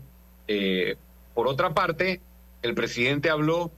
[1.35, 2.21] por otra parte,
[2.63, 3.71] el presidente habló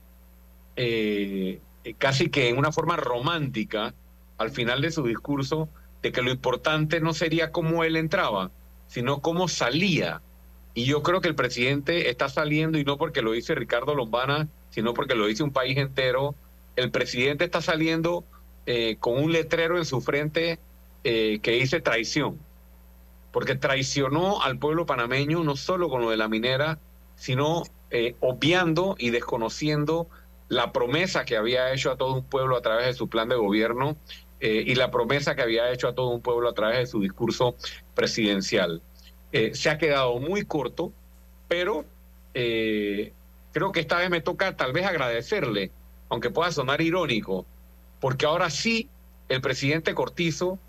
[0.77, 3.93] eh, eh, casi que en una forma romántica
[4.37, 5.69] al final de su discurso
[6.05, 8.51] de que lo importante no sería cómo él entraba,
[8.85, 10.21] sino cómo salía.
[10.75, 14.47] Y yo creo que el presidente está saliendo, y no porque lo dice Ricardo Lombana,
[14.69, 16.35] sino porque lo dice un país entero,
[16.75, 18.23] el presidente está saliendo
[18.67, 20.59] eh, con un letrero en su frente
[21.03, 22.37] eh, que dice traición,
[23.31, 26.77] porque traicionó al pueblo panameño no solo con lo de la minera,
[27.15, 27.63] sino
[28.19, 30.07] obviando y desconociendo
[30.49, 33.37] la promesa que había hecho a todo un pueblo a través de su plan de
[33.37, 33.97] gobierno
[34.45, 37.01] eh, y la promesa que había hecho a todo un pueblo a través de su
[37.01, 37.55] discurso
[37.95, 38.79] presidencial.
[39.31, 40.93] Eh, se ha quedado muy corto,
[41.47, 41.83] pero
[42.35, 43.11] eh,
[43.53, 45.71] creo que esta vez me toca tal vez agradecerle,
[46.09, 47.47] aunque pueda sonar irónico,
[47.99, 48.87] porque ahora sí
[49.29, 50.59] el presidente Cortizo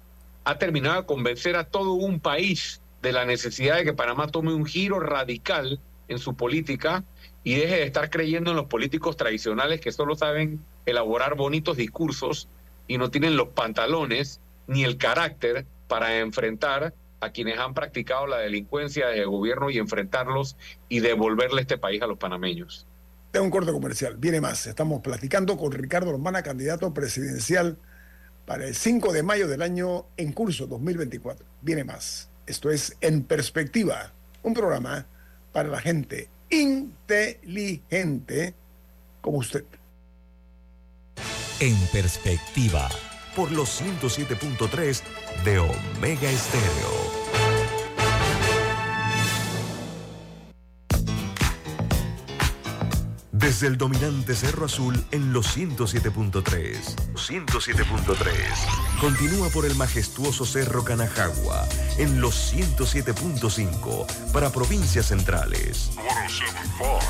[0.44, 4.54] ha terminado de convencer a todo un país de la necesidad de que Panamá tome
[4.54, 7.04] un giro radical en su política
[7.44, 12.48] y deje de estar creyendo en los políticos tradicionales que solo saben elaborar bonitos discursos
[12.86, 18.38] y no tienen los pantalones ni el carácter para enfrentar a quienes han practicado la
[18.38, 20.56] delincuencia del gobierno y enfrentarlos
[20.88, 22.86] y devolverle este país a los panameños.
[23.30, 24.66] Tengo un corte comercial, viene más.
[24.66, 27.76] Estamos platicando con Ricardo Lombana, candidato presidencial
[28.46, 31.44] para el 5 de mayo del año en curso 2024.
[31.62, 32.30] Viene más.
[32.46, 35.06] Esto es En Perspectiva, un programa
[35.52, 38.54] para la gente inteligente
[39.20, 39.64] como usted.
[41.58, 42.86] En perspectiva,
[43.34, 45.00] por los 107.3
[45.42, 47.16] de Omega Estéreo.
[53.32, 56.44] Desde el dominante Cerro Azul en los 107.3.
[57.14, 59.00] 107.3.
[59.00, 61.66] Continúa por el majestuoso Cerro Canajagua
[61.96, 65.92] en los 107.5 para provincias centrales.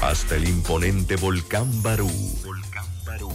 [0.03, 2.11] Hasta el imponente Volcán Barú.
[2.45, 3.35] Volcán Barú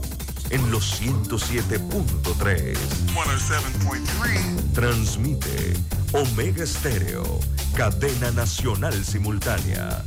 [0.52, 2.78] en los 107.3.
[4.74, 5.74] Transmite
[6.14, 7.40] Omega Estéreo,
[7.76, 10.04] cadena nacional simultánea.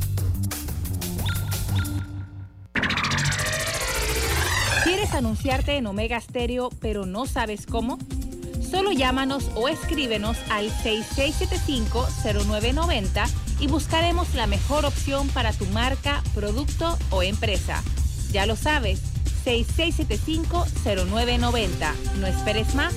[4.83, 7.97] ¿Quieres anunciarte en Omega Stereo pero no sabes cómo?
[8.69, 13.27] Solo llámanos o escríbenos al 6675-0990
[13.59, 17.81] y buscaremos la mejor opción para tu marca, producto o empresa.
[18.31, 19.01] Ya lo sabes,
[19.45, 21.93] 6675-0990.
[22.19, 22.93] No esperes más.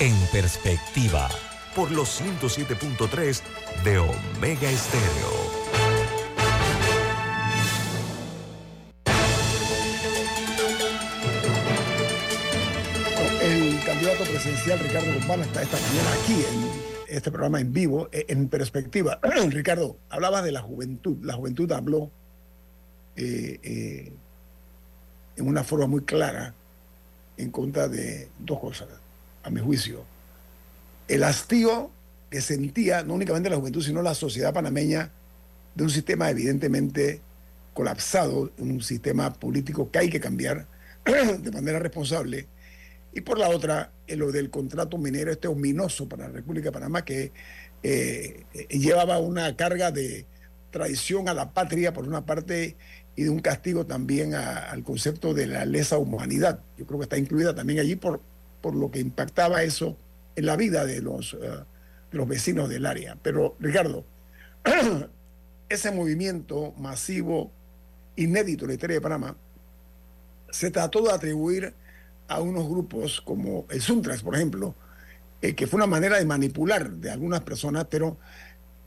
[0.00, 1.28] en perspectiva,
[1.74, 3.42] por los 107.3
[3.82, 5.58] de Omega Estéreo.
[13.42, 18.48] El candidato presidencial Ricardo Lombana está esta mañana aquí en este programa en vivo, en
[18.48, 19.18] perspectiva.
[19.48, 21.16] Ricardo, hablabas de la juventud.
[21.22, 22.12] La juventud habló
[23.18, 24.12] eh, eh,
[25.36, 26.54] en una forma muy clara
[27.36, 28.86] en contra de dos cosas,
[29.42, 30.04] a mi juicio.
[31.08, 31.90] El hastío
[32.30, 35.10] que sentía no únicamente la juventud, sino la sociedad panameña
[35.74, 37.20] de un sistema evidentemente
[37.74, 40.68] colapsado, un sistema político que hay que cambiar
[41.04, 42.46] de manera responsable.
[43.12, 46.72] Y por la otra, en lo del contrato minero este ominoso para la República de
[46.72, 47.32] Panamá, que
[47.82, 50.24] eh, eh, llevaba una carga de
[50.70, 52.76] traición a la patria por una parte
[53.18, 56.60] y de un castigo también al concepto de la lesa humanidad.
[56.76, 58.20] Yo creo que está incluida también allí por,
[58.60, 59.96] por lo que impactaba eso
[60.36, 61.38] en la vida de los, eh,
[62.12, 63.18] de los vecinos del área.
[63.20, 64.04] Pero, Ricardo,
[65.68, 67.50] ese movimiento masivo,
[68.14, 69.36] inédito en la historia de Panamá,
[70.50, 71.74] se trató de atribuir
[72.28, 74.76] a unos grupos como el Suntras, por ejemplo,
[75.42, 78.16] eh, que fue una manera de manipular de algunas personas, pero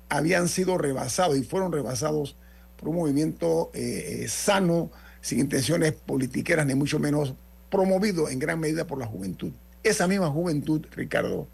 [0.07, 2.37] habían sido rebasados y fueron rebasados
[2.81, 4.91] por un movimiento eh, sano,
[5.21, 7.33] sin intenciones politiqueras, ni mucho menos
[7.69, 9.53] promovido en gran medida por la juventud.
[9.83, 11.47] Esa misma juventud, Ricardo,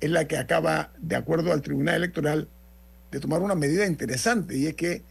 [0.00, 2.48] es la que acaba, de acuerdo al Tribunal Electoral,
[3.10, 5.02] de tomar una medida interesante, y es que,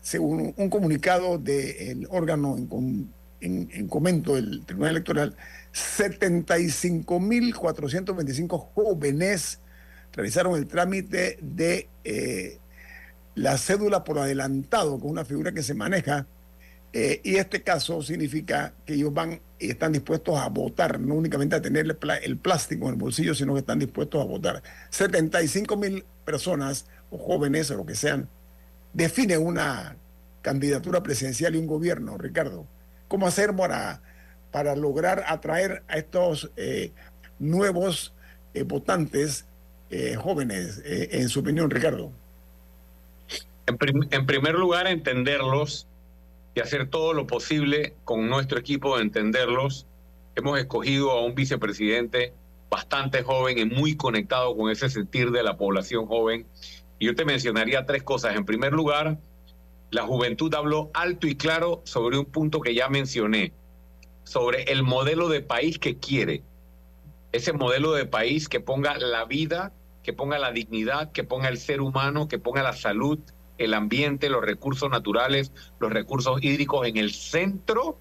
[0.00, 2.56] según un comunicado del órgano
[3.40, 5.36] en comento del Tribunal Electoral,
[5.74, 9.58] 75.425 jóvenes
[10.12, 12.58] realizaron el trámite de eh,
[13.34, 16.26] la cédula por adelantado, con una figura que se maneja,
[16.92, 21.56] eh, y este caso significa que ellos van y están dispuestos a votar, no únicamente
[21.56, 24.62] a tener el, plástico en el bolsillo, sino que están dispuestos a votar.
[24.90, 28.28] 75 mil personas o jóvenes o lo que sean
[28.92, 29.96] definen una
[30.42, 32.66] candidatura presidencial y un gobierno, Ricardo.
[33.08, 34.02] ¿Cómo hacer para,
[34.50, 36.92] para lograr atraer a estos eh,
[37.38, 38.14] nuevos
[38.54, 39.46] eh, votantes
[40.16, 42.12] jóvenes, en su opinión, Ricardo?
[43.66, 45.86] En, prim- en primer lugar, entenderlos
[46.54, 49.86] y hacer todo lo posible con nuestro equipo de entenderlos.
[50.34, 52.32] Hemos escogido a un vicepresidente
[52.70, 56.46] bastante joven y muy conectado con ese sentir de la población joven.
[56.98, 58.34] Y yo te mencionaría tres cosas.
[58.36, 59.18] En primer lugar,
[59.90, 63.52] la juventud habló alto y claro sobre un punto que ya mencioné,
[64.24, 66.42] sobre el modelo de país que quiere.
[67.32, 69.72] Ese modelo de país que ponga la vida,
[70.02, 73.18] que ponga la dignidad, que ponga el ser humano, que ponga la salud,
[73.58, 77.98] el ambiente, los recursos naturales, los recursos hídricos en el centro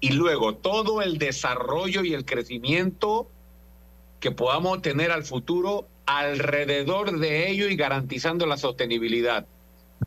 [0.00, 3.28] y luego todo el desarrollo y el crecimiento
[4.20, 9.46] que podamos tener al futuro alrededor de ello y garantizando la sostenibilidad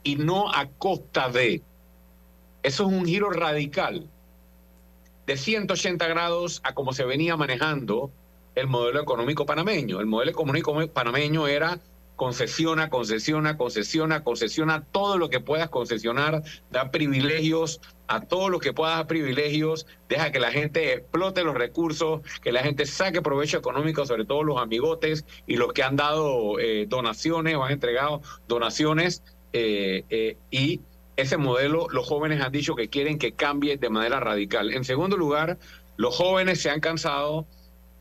[0.03, 1.61] y no a costa de.
[2.63, 4.09] Eso es un giro radical
[5.25, 8.11] de 180 grados a como se venía manejando
[8.55, 9.99] el modelo económico panameño.
[9.99, 11.79] El modelo económico panameño era
[12.15, 18.73] concesiona, concesiona, concesiona, concesiona todo lo que puedas concesionar, da privilegios a todo lo que
[18.73, 23.57] puedas dar privilegios, deja que la gente explote los recursos, que la gente saque provecho
[23.57, 28.21] económico, sobre todo los amigotes y los que han dado eh, donaciones o han entregado
[28.47, 29.23] donaciones.
[29.53, 30.81] eh, eh, y
[31.15, 34.73] ese modelo los jóvenes han dicho que quieren que cambie de manera radical.
[34.73, 35.57] En segundo lugar,
[35.97, 37.45] Los jóvenes se han cansado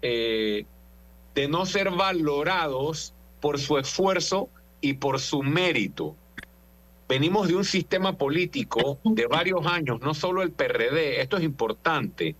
[0.02, 3.14] de no ser valorados
[3.44, 4.48] por su esfuerzo
[4.80, 6.16] y por su mérito.
[7.06, 12.36] Venimos de un sistema político de varios años, no solo el PRD, esto es importante,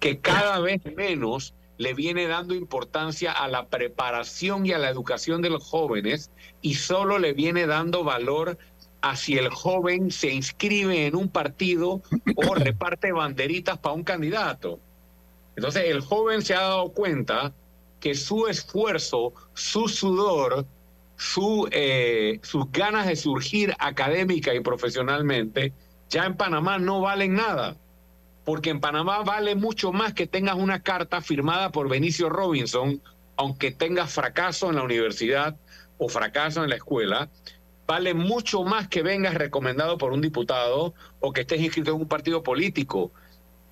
[0.00, 5.42] que cada vez menos le viene dando importancia a la preparación y a la educación
[5.42, 8.58] de los jóvenes y solo le viene dando valor
[9.00, 12.02] a si el joven se inscribe en un partido
[12.34, 14.80] o reparte banderitas para un candidato.
[15.54, 17.54] Entonces el joven se ha dado cuenta
[18.00, 20.66] que su esfuerzo, su sudor,
[21.16, 25.72] su, eh, sus ganas de surgir académica y profesionalmente,
[26.08, 27.76] ya en Panamá no valen nada
[28.48, 33.02] porque en Panamá vale mucho más que tengas una carta firmada por Benicio Robinson,
[33.36, 35.54] aunque tengas fracaso en la universidad
[35.98, 37.28] o fracaso en la escuela,
[37.86, 42.08] vale mucho más que vengas recomendado por un diputado o que estés inscrito en un
[42.08, 43.12] partido político.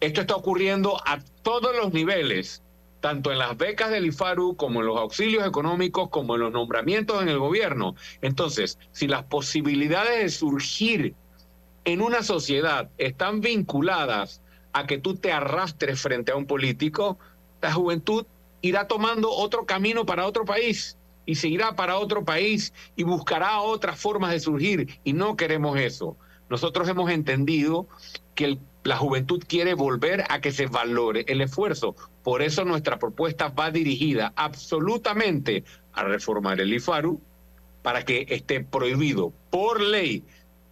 [0.00, 2.62] Esto está ocurriendo a todos los niveles,
[3.00, 7.22] tanto en las becas del IFARU como en los auxilios económicos, como en los nombramientos
[7.22, 7.94] en el gobierno.
[8.22, 11.14] Entonces, si las posibilidades de surgir
[11.84, 14.42] en una sociedad están vinculadas
[14.72, 17.18] a que tú te arrastres frente a un político,
[17.62, 18.26] la juventud
[18.60, 23.98] irá tomando otro camino para otro país y seguirá para otro país y buscará otras
[24.00, 26.16] formas de surgir y no queremos eso.
[26.48, 27.88] Nosotros hemos entendido
[28.34, 31.96] que la juventud quiere volver a que se valore el esfuerzo.
[32.22, 37.20] Por eso nuestra propuesta va dirigida absolutamente a reformar el IFARU
[37.82, 40.24] para que esté prohibido por ley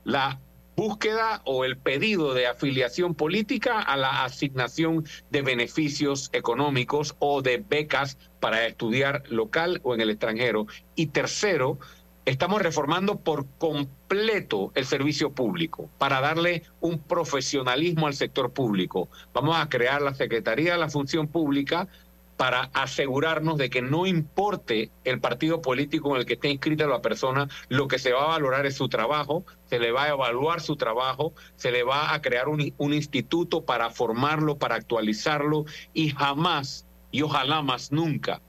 [0.05, 0.41] la
[0.77, 7.59] búsqueda o el pedido de afiliación política a la asignación de beneficios económicos o de
[7.59, 10.67] becas para estudiar local o en el extranjero.
[10.97, 11.79] Y tercero,
[12.25, 19.09] estamos reformando por completo el servicio público para darle un profesionalismo al sector público.
[19.35, 21.89] Vamos a crear la Secretaría de la Función Pública
[22.37, 27.01] para asegurarnos de que no importe el partido político en el que esté inscrita la
[27.01, 30.61] persona, lo que se va a valorar es su trabajo, se le va a evaluar
[30.61, 32.61] su trabajo, se le va a crear un,
[32.93, 38.41] instituto para formarlo, para actualizarlo y jamás, y ojalá más nunca,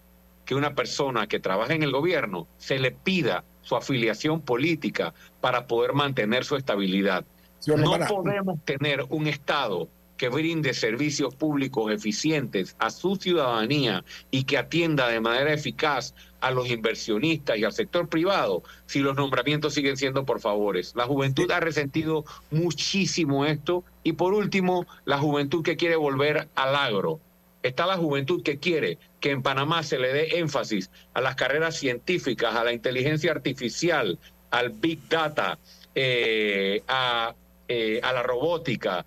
[0.45, 5.67] que una persona que trabaja en el gobierno se le pida su afiliación política para
[5.67, 7.25] poder mantener su estabilidad.
[7.67, 14.57] No podemos tener un Estado que brinde servicios públicos eficientes a su ciudadanía y que
[14.57, 19.97] atienda de manera eficaz a los inversionistas y al sector privado si los nombramientos siguen
[19.97, 20.93] siendo por favores.
[20.95, 26.75] La juventud ha resentido muchísimo esto y por último, la juventud que quiere volver al
[26.75, 27.19] agro.
[27.65, 31.75] Está la juventud que quiere que en Panamá se le dé énfasis a las carreras
[31.75, 34.19] científicas, a la inteligencia artificial,
[34.51, 35.57] al big data,
[35.95, 37.33] eh, a,
[37.67, 39.03] eh, a la robótica,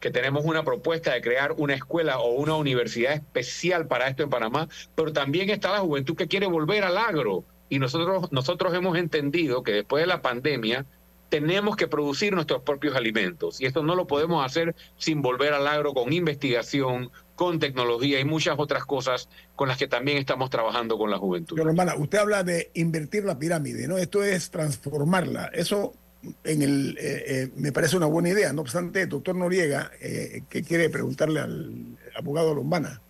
[0.00, 4.30] que tenemos una propuesta de crear una escuela o una universidad especial para esto en
[4.30, 7.44] Panamá, pero también está la juventud que quiere volver al agro.
[7.68, 10.86] Y nosotros, nosotros hemos entendido que después de la pandemia
[11.28, 13.60] tenemos que producir nuestros propios alimentos.
[13.60, 18.24] Y esto no lo podemos hacer sin volver al agro con investigación, con tecnología y
[18.24, 21.54] muchas otras cosas con las que también estamos trabajando con la juventud.
[21.56, 23.96] Pero hermana, usted habla de invertir la pirámide, ¿no?
[23.96, 25.46] Esto es transformarla.
[25.54, 25.94] Eso
[26.42, 28.52] en el, eh, eh, me parece una buena idea.
[28.52, 33.00] No obstante, doctor Noriega, eh, ¿qué quiere preguntarle al abogado Lombana?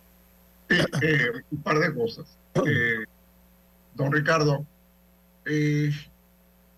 [1.49, 2.37] un par de cosas.
[3.95, 4.63] don Ricardo,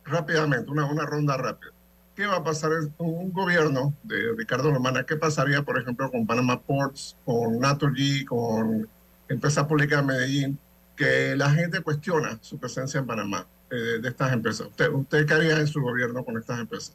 [0.06, 1.71] rápidamente, una, una ronda rápida.
[2.16, 5.05] ¿Qué va a pasar con un gobierno de Ricardo Lombana?
[5.05, 8.88] ¿Qué pasaría, por ejemplo, con Panama Ports, con Naturgy, con
[9.30, 10.59] Empresa Pública de Medellín,
[10.95, 13.47] que la gente cuestiona su presencia en Panamá?
[13.72, 14.68] Eh, de estas empresas.
[14.68, 16.93] ¿Usted, ¿Usted qué haría en su gobierno con estas empresas?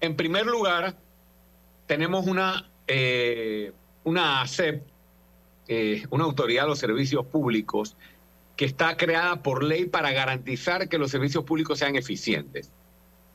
[0.00, 0.94] En primer lugar,
[1.88, 3.72] tenemos una, eh,
[4.04, 4.84] una ASEP,
[5.66, 7.96] eh, una autoridad de los servicios públicos,
[8.56, 12.70] que está creada por ley para garantizar que los servicios públicos sean eficientes.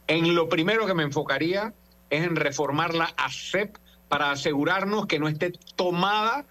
[0.07, 1.73] En lo primero que me enfocaría
[2.09, 3.77] es en reformar la ASEP
[4.07, 6.45] para asegurarnos que no esté tomada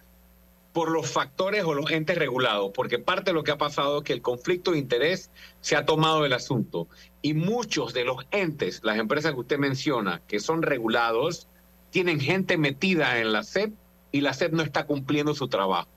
[0.72, 4.04] por los factores o los entes regulados, porque parte de lo que ha pasado es
[4.04, 5.30] que el conflicto de interés
[5.60, 6.88] se ha tomado el asunto
[7.22, 11.46] y muchos de los entes, las empresas que usted menciona, que son regulados,
[11.90, 13.72] tienen gente metida en la SEP
[14.10, 15.88] y la SEP no está cumpliendo su trabajo.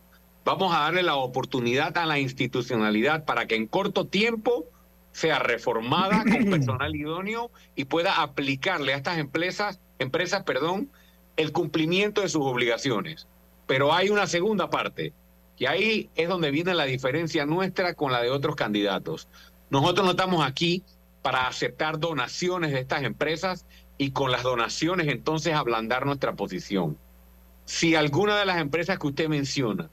[0.45, 4.65] Vamos a darle la oportunidad a la institucionalidad para que en corto tiempo
[5.17, 10.91] sea reformada con personal idóneo y pueda aplicarle a estas empresas, empresas, perdón,
[11.37, 13.27] el cumplimiento de sus obligaciones.
[13.65, 15.13] Pero hay una segunda parte,
[15.57, 19.27] y ahí es donde viene la diferencia nuestra con la de otros candidatos.
[19.71, 20.83] Nosotros no estamos aquí
[21.23, 23.65] para aceptar donaciones de estas empresas
[23.97, 26.95] y con las donaciones entonces ablandar nuestra posición.
[27.65, 29.89] si alguna de las empresas que usted menciona,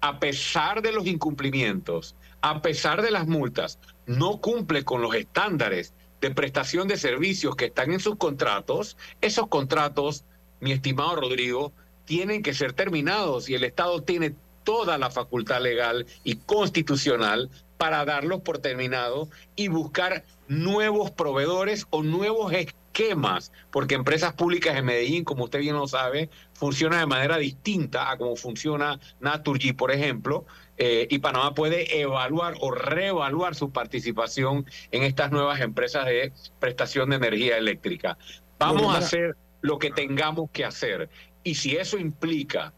[0.00, 5.94] a pesar de los incumplimientos, a pesar de las multas, no cumple con los estándares
[6.20, 10.24] de prestación de servicios que están en sus contratos, esos contratos,
[10.60, 11.72] mi estimado Rodrigo,
[12.04, 18.04] tienen que ser terminados y el Estado tiene toda la facultad legal y constitucional para
[18.04, 25.24] darlos por terminados y buscar nuevos proveedores o nuevos esquemas, porque empresas públicas en Medellín,
[25.24, 30.44] como usted bien lo sabe, funcionan de manera distinta a como funciona Naturgy, por ejemplo,
[30.76, 37.10] eh, y Panamá puede evaluar o reevaluar su participación en estas nuevas empresas de prestación
[37.10, 38.18] de energía eléctrica.
[38.58, 41.08] Vamos a hacer lo que tengamos que hacer.
[41.42, 42.72] Y si eso implica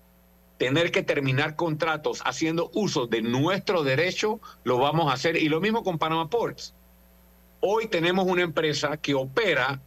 [0.58, 5.36] tener que terminar contratos haciendo uso de nuestro derecho, lo vamos a hacer.
[5.36, 6.74] Y lo mismo con Panama Ports.
[7.60, 9.80] Hoy tenemos una empresa que opera,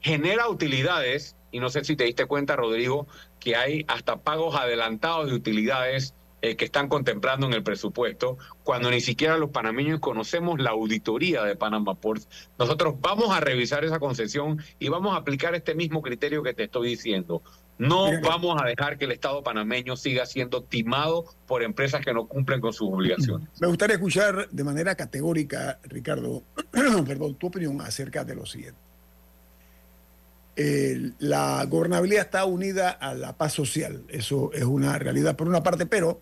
[0.00, 3.06] genera utilidades, y no sé si te diste cuenta, Rodrigo,
[3.40, 6.14] que hay hasta pagos adelantados de utilidades
[6.44, 11.42] eh, que están contemplando en el presupuesto, cuando ni siquiera los panameños conocemos la auditoría
[11.42, 12.28] de Panama Ports.
[12.58, 16.64] Nosotros vamos a revisar esa concesión y vamos a aplicar este mismo criterio que te
[16.64, 17.40] estoy diciendo.
[17.78, 22.26] No vamos a dejar que el Estado panameño siga siendo timado por empresas que no
[22.26, 23.48] cumplen con sus obligaciones.
[23.58, 26.42] Me gustaría escuchar de manera categórica, Ricardo,
[27.06, 28.78] perdón, tu opinión acerca de lo siguiente.
[31.20, 35.86] la gobernabilidad está unida a la paz social, eso es una realidad por una parte,
[35.86, 36.20] pero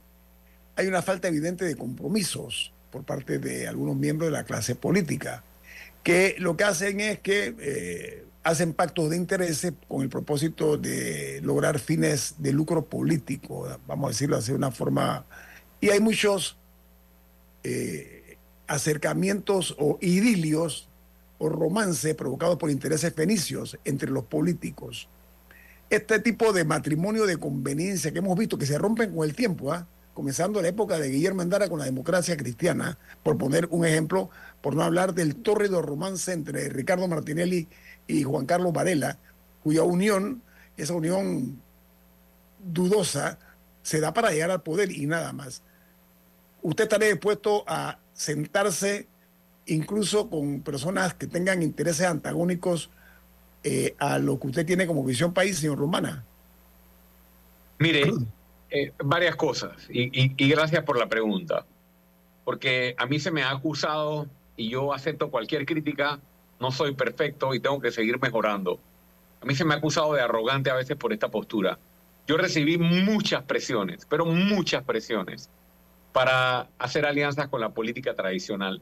[0.77, 5.43] hay una falta evidente de compromisos por parte de algunos miembros de la clase política,
[6.03, 11.41] que lo que hacen es que eh, hacen pactos de intereses con el propósito de
[11.43, 15.25] lograr fines de lucro político, vamos a decirlo así de una forma.
[15.81, 16.57] Y hay muchos
[17.65, 20.89] eh, acercamientos o idilios
[21.39, 25.09] o romances provocados por intereses fenicios entre los políticos.
[25.91, 29.73] Este tipo de matrimonio de conveniencia que hemos visto que se rompen con el tiempo,
[29.73, 29.87] ¿ah?
[30.15, 34.75] Comenzando la época de Guillermo Andara con la democracia cristiana, por poner un ejemplo, por
[34.75, 37.69] no hablar del tórrido romance entre Ricardo Martinelli
[38.07, 39.19] y Juan Carlos Varela,
[39.63, 40.43] cuya unión,
[40.77, 41.61] esa unión
[42.59, 43.39] dudosa,
[43.83, 45.63] se da para llegar al poder y nada más.
[46.63, 49.09] ¿Usted estaría dispuesto a sentarse
[49.67, 52.91] incluso con personas que tengan intereses antagónicos
[53.65, 56.25] eh, a lo que usted tiene como visión país, señor Romana?
[57.79, 58.13] Mire,
[58.73, 61.67] eh, varias cosas y gracias por la pregunta,
[62.45, 66.21] porque a mí se me ha acusado y yo acepto cualquier crítica
[66.63, 68.79] no soy perfecto y tengo que seguir mejorando.
[69.41, 71.77] A mí se me ha acusado de arrogante a veces por esta postura.
[72.29, 75.51] Yo recibí muchas presiones, pero muchas presiones
[76.13, 78.81] para hacer alianzas con la política tradicional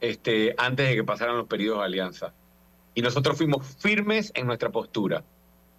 [0.00, 2.34] este, antes de que pasaran los periodos de alianza.
[2.96, 5.22] Y nosotros fuimos firmes en nuestra postura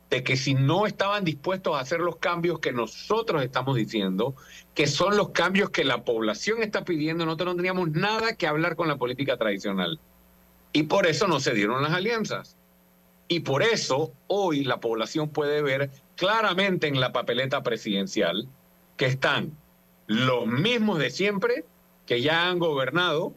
[0.10, 4.36] de que si no estaban dispuestos a hacer los cambios que nosotros estamos diciendo,
[4.74, 8.76] que son los cambios que la población está pidiendo, nosotros no teníamos nada que hablar
[8.76, 9.99] con la política tradicional.
[10.74, 12.58] Y por eso no se dieron las alianzas.
[13.28, 18.47] Y por eso hoy la población puede ver claramente en la papeleta presidencial
[18.97, 19.58] que están
[20.08, 21.66] los mismos de siempre,
[22.06, 23.34] que ya han gobernado,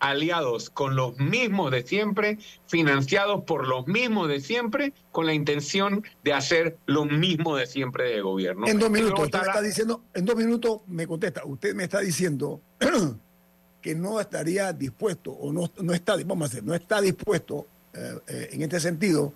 [0.00, 6.02] aliados con los mismos de siempre, financiados por los mismos de siempre, con la intención
[6.24, 8.66] de hacer lo mismo de siempre de gobierno.
[8.66, 12.00] En dos minutos, usted me está diciendo, en dos minutos me contesta, usted me está
[12.00, 12.60] diciendo
[13.82, 18.18] que no estaría dispuesto, o no, no está, vamos a decir, no está dispuesto eh,
[18.26, 19.34] eh, en este sentido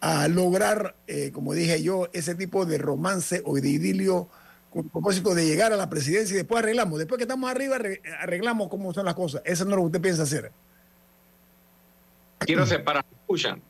[0.00, 4.28] a lograr, eh, como dije yo, ese tipo de romance o de idilio
[4.74, 6.98] con el propósito de llegar a la presidencia y después arreglamos.
[6.98, 7.78] Después que estamos arriba,
[8.20, 9.40] arreglamos cómo son las cosas.
[9.44, 10.52] Eso no es lo que usted piensa hacer.
[12.40, 13.62] Quiero separar, escuchan.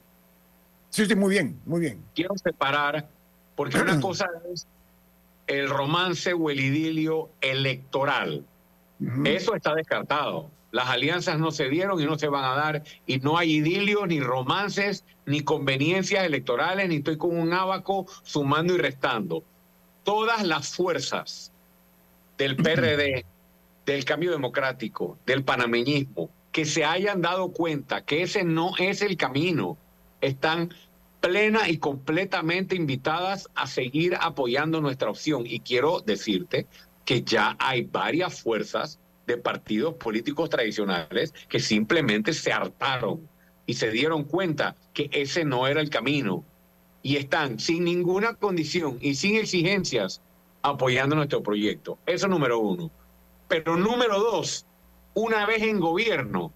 [0.91, 2.03] Sí, sí, muy bien, muy bien.
[2.15, 3.09] Quiero separar,
[3.55, 4.67] porque una cosa es
[5.47, 8.45] el romance o el idilio electoral
[9.25, 10.51] eso está descartado.
[10.71, 14.07] Las alianzas no se dieron y no se van a dar y no hay idilios,
[14.09, 19.45] ni romances, ni conveniencias electorales, ni estoy con un abaco sumando y restando.
[20.05, 21.53] Todas las fuerzas
[22.39, 23.25] del PRD,
[23.87, 29.17] del cambio democrático, del panameñismo, que se hayan dado cuenta que ese no es el
[29.17, 29.77] camino,
[30.21, 30.73] están
[31.21, 35.45] plena y completamente invitadas a seguir apoyando nuestra opción.
[35.47, 36.67] Y quiero decirte
[37.05, 43.27] que ya hay varias fuerzas de partidos políticos tradicionales que simplemente se hartaron
[43.67, 46.45] y se dieron cuenta que ese no era el camino
[47.05, 50.23] y están sin ninguna condición y sin exigencias
[50.63, 51.99] apoyando nuestro proyecto.
[52.07, 52.91] Eso número uno.
[53.47, 54.65] Pero número dos,
[55.13, 56.51] una vez en gobierno,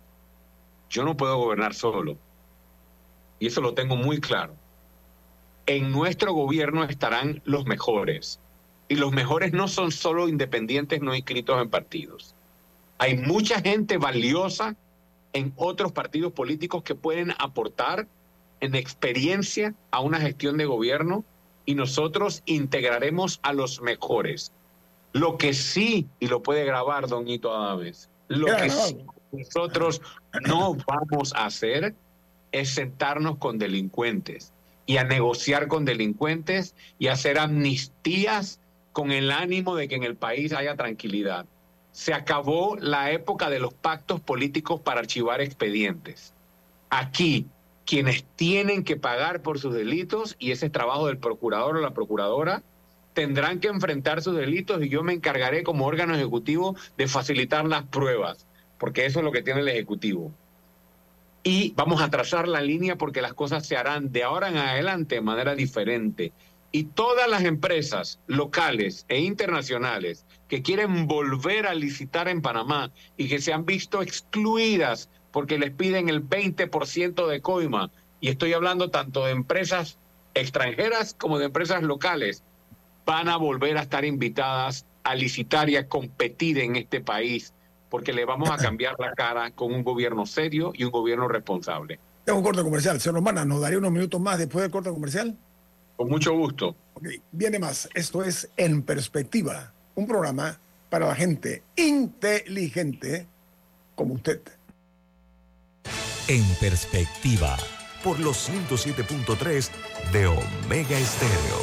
[0.88, 2.16] yo no puedo gobernar solo.
[3.38, 4.56] Y eso lo tengo muy claro.
[5.66, 8.40] en nuestro gobierno estarán los mejores.
[8.88, 12.34] Y los mejores no son solo independientes no inscritos en partidos.
[12.98, 14.76] Hay mucha gente valiosa
[15.34, 18.08] en otros partidos políticos que pueden aportar
[18.60, 21.24] en experiencia a una gestión de gobierno
[21.66, 24.52] y nosotros integraremos a los mejores.
[25.12, 28.98] Lo que sí, y lo puede grabar Don Hito Adames, lo que sí
[29.32, 30.00] nosotros
[30.46, 31.94] no vamos a hacer
[32.52, 34.52] es sentarnos con delincuentes
[34.86, 38.60] y a negociar con delincuentes y hacer amnistías
[38.92, 41.46] con el ánimo de que en el país haya tranquilidad.
[41.92, 46.32] Se acabó la época de los pactos políticos para archivar expedientes.
[46.90, 47.46] Aquí,
[47.88, 51.94] quienes tienen que pagar por sus delitos, y ese es trabajo del procurador o la
[51.94, 52.62] procuradora,
[53.14, 57.84] tendrán que enfrentar sus delitos y yo me encargaré como órgano ejecutivo de facilitar las
[57.84, 58.46] pruebas,
[58.78, 60.30] porque eso es lo que tiene el Ejecutivo.
[61.42, 65.14] Y vamos a trazar la línea porque las cosas se harán de ahora en adelante
[65.14, 66.32] de manera diferente.
[66.70, 73.28] Y todas las empresas locales e internacionales que quieren volver a licitar en Panamá y
[73.28, 78.90] que se han visto excluidas porque les piden el 20% de coima, y estoy hablando
[78.90, 79.98] tanto de empresas
[80.34, 82.42] extranjeras como de empresas locales,
[83.06, 87.54] van a volver a estar invitadas a licitar y a competir en este país,
[87.88, 91.98] porque le vamos a cambiar la cara con un gobierno serio y un gobierno responsable.
[92.24, 93.00] Tengo un corte comercial.
[93.00, 95.36] Señor Romana, ¿nos daría unos minutos más después del corte comercial?
[95.96, 96.76] Con mucho gusto.
[96.94, 97.88] Ok, viene más.
[97.94, 100.58] Esto es En Perspectiva, un programa
[100.90, 103.26] para la gente inteligente
[103.94, 104.42] como usted.
[106.30, 107.56] En perspectiva,
[108.04, 109.70] por los 107.3
[110.12, 111.58] de Omega Estéreo.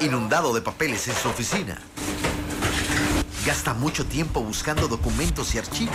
[0.00, 1.80] Inundado de papeles en su oficina.
[3.46, 5.94] Gasta mucho tiempo buscando documentos y archivos.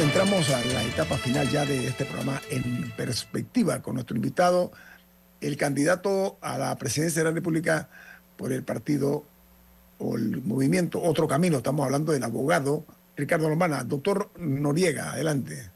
[0.00, 4.72] Entramos a la etapa final ya de este programa en perspectiva con nuestro invitado,
[5.40, 7.88] el candidato a la presidencia de la República
[8.36, 9.24] por el partido
[9.98, 11.58] o el movimiento Otro Camino.
[11.58, 12.84] Estamos hablando del abogado
[13.16, 13.84] Ricardo Lombana.
[13.84, 15.70] Doctor Noriega, adelante.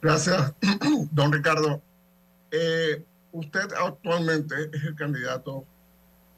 [0.00, 0.54] Gracias,
[1.12, 1.82] don Ricardo.
[2.50, 5.64] Eh, usted actualmente es el candidato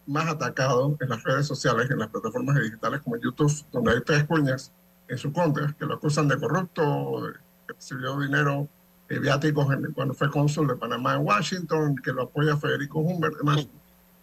[0.06, 4.24] más atacado en las redes sociales, en las plataformas digitales como YouTube, donde hay tres
[4.24, 4.72] cuñas
[5.08, 8.68] en su contra, que lo acusan de corrupto, de que recibió dinero
[9.08, 13.36] eh, viáticos en- cuando fue cónsul de Panamá en Washington, que lo apoya Federico Humbert,
[13.38, 13.66] demás.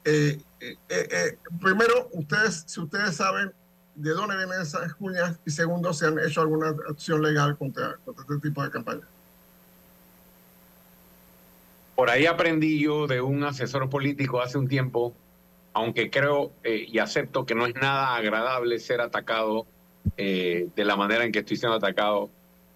[0.03, 3.51] Eh, eh, eh, primero, ustedes, si ustedes saben
[3.95, 8.23] de dónde vienen esas cuñas, y segundo, si han hecho alguna acción legal contra, contra
[8.23, 9.01] este tipo de campaña.
[11.95, 15.15] Por ahí aprendí yo de un asesor político hace un tiempo,
[15.73, 19.65] aunque creo y acepto que no es nada agradable ser atacado
[20.17, 22.29] eh, de la manera en que estoy siendo atacado,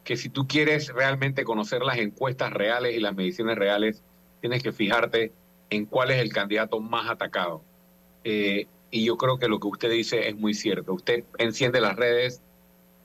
[0.03, 4.01] que si tú quieres realmente conocer las encuestas reales y las mediciones reales,
[4.41, 5.31] tienes que fijarte
[5.69, 7.61] en cuál es el candidato más atacado.
[8.23, 10.93] Eh, y yo creo que lo que usted dice es muy cierto.
[10.93, 12.41] Usted enciende las redes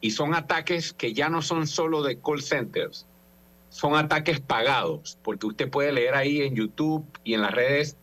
[0.00, 3.06] y son ataques que ya no son solo de call centers,
[3.68, 7.96] son ataques pagados, porque usted puede leer ahí en YouTube y en las redes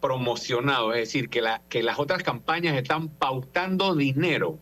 [0.00, 4.58] promocionados, es decir, que, la, que las otras campañas están pautando dinero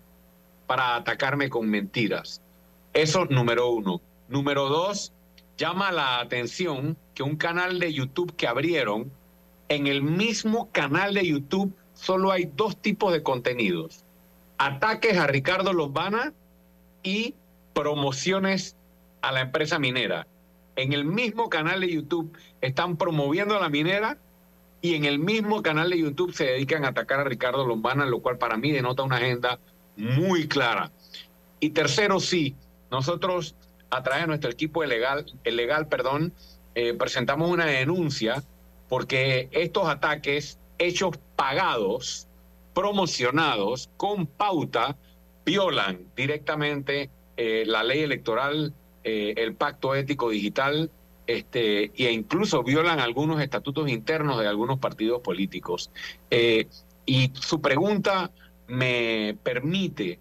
[0.66, 2.42] para atacarme con mentiras.
[2.92, 4.00] Eso número uno.
[4.28, 5.12] Número dos,
[5.56, 9.10] llama la atención que un canal de YouTube que abrieron,
[9.68, 14.04] en el mismo canal de YouTube solo hay dos tipos de contenidos.
[14.58, 16.32] Ataques a Ricardo Lombana
[17.02, 17.34] y
[17.74, 18.76] promociones
[19.22, 20.26] a la empresa minera.
[20.76, 24.18] En el mismo canal de YouTube están promoviendo a la minera
[24.82, 28.20] y en el mismo canal de YouTube se dedican a atacar a Ricardo Lombana, lo
[28.20, 29.58] cual para mí denota una agenda
[29.96, 30.90] muy clara.
[31.60, 32.54] Y tercero, sí,
[32.90, 33.54] nosotros
[33.90, 36.32] a través de nuestro equipo legal, el legal, perdón,
[36.74, 38.42] eh, presentamos una denuncia
[38.88, 42.28] porque estos ataques hechos pagados
[42.74, 44.96] promocionados con pauta
[45.44, 48.74] violan directamente eh, la ley electoral,
[49.04, 50.90] eh, el pacto ético digital,
[51.26, 55.90] este, e incluso violan algunos estatutos internos de algunos partidos políticos.
[57.08, 58.30] Y su pregunta
[58.68, 60.18] me permite,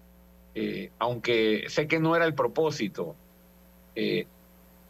[0.98, 3.14] aunque sé que no era el propósito,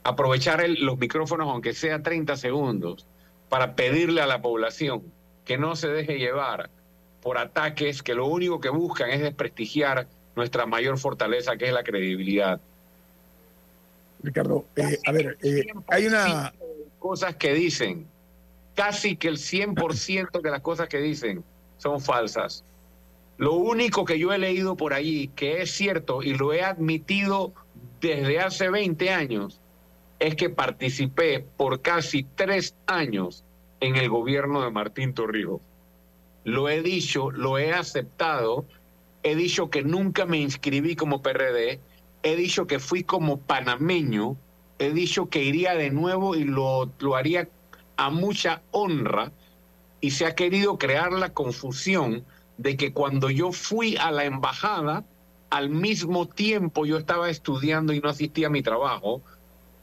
[0.05, 3.07] aprovechar los micrófonos, aunque sea 30 segundos,
[3.49, 5.03] para pedirle a la población
[5.45, 6.71] que no se deje llevar
[7.23, 11.83] por ataques que lo único que buscan es desprestigiar nuestra mayor fortaleza, que es la
[11.83, 12.61] credibilidad.
[14.23, 16.53] Ricardo, eh, a ver, eh, hay una...
[16.99, 18.07] Cosas que dicen,
[18.75, 21.45] casi que el 100% de las cosas que dicen
[21.79, 22.65] son falsas.
[23.39, 27.53] Lo único que yo he leído por allí, que es cierto y lo he admitido
[28.01, 29.61] desde hace 20 años,
[30.19, 33.45] es que participé por casi tres años
[33.81, 35.61] en el gobierno de Martín Torrijos.
[36.45, 38.65] Lo he dicho, lo he aceptado,
[39.23, 41.81] he dicho que nunca me inscribí como PRD,
[42.23, 44.37] he dicho que fui como panameño,
[44.79, 47.49] he dicho que iría de nuevo y lo, lo haría
[47.97, 49.33] a mucha honra
[50.01, 52.25] y se ha querido crear la confusión
[52.59, 55.05] de que cuando yo fui a la embajada,
[55.51, 59.23] al mismo tiempo yo estaba estudiando y no asistía a mi trabajo,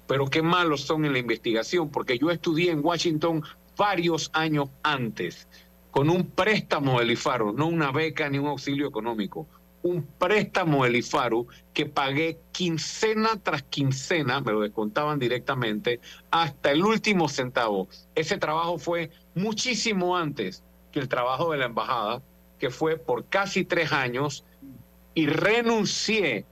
[0.08, 3.44] pero qué malos son en la investigación, porque yo estudié en Washington
[3.78, 5.48] varios años antes,
[5.92, 9.48] con un préstamo del IFARU, no una beca ni un auxilio económico,
[9.84, 16.00] un préstamo del IFARU que pagué quincena tras quincena, me lo descontaban directamente,
[16.32, 17.88] hasta el último centavo.
[18.16, 22.22] Ese trabajo fue muchísimo antes que el trabajo de la embajada,
[22.64, 24.46] que fue por casi tres años,
[25.14, 26.46] y renuncié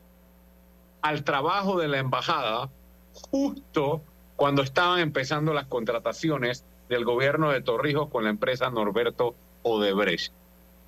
[1.02, 2.70] al trabajo de la embajada
[3.14, 4.02] justo
[4.36, 10.34] cuando estaban empezando las contrataciones del gobierno de Torrijos con la empresa Norberto Odebrecht.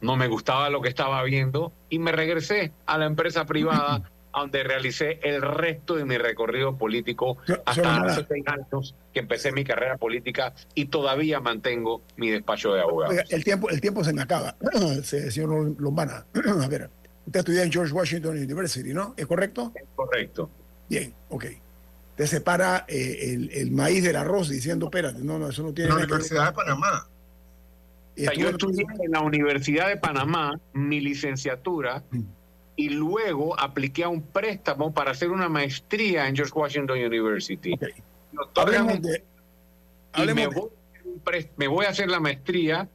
[0.02, 4.02] No me gustaba lo que estaba viendo y me regresé a la empresa privada
[4.34, 9.64] donde realicé el resto de mi recorrido político hasta hace seis años que empecé mi
[9.64, 13.14] carrera política y todavía mantengo mi despacho de abogado.
[13.30, 14.56] el tiempo, el tiempo se me acaba,
[15.04, 16.26] señor Lombana.
[16.64, 16.90] A ver,
[17.26, 19.14] usted estudió en George Washington University, ¿no?
[19.18, 19.72] ¿Es correcto?
[19.76, 20.50] Es correcto.
[20.90, 21.46] Bien, ok
[22.16, 25.92] te separa eh, el, maíz del arroz diciendo, espérate, no, no, eso no tiene...
[25.92, 27.08] En la Universidad de Panamá.
[28.16, 32.22] yo estudié en la Universidad de Panamá mi licenciatura mm.
[32.76, 37.78] Y luego apliqué a un préstamo para hacer una maestría en George Washington University.
[38.56, 39.24] Hablemos de...
[40.34, 40.70] me, voy,
[41.58, 42.90] me voy a hacer la maestría,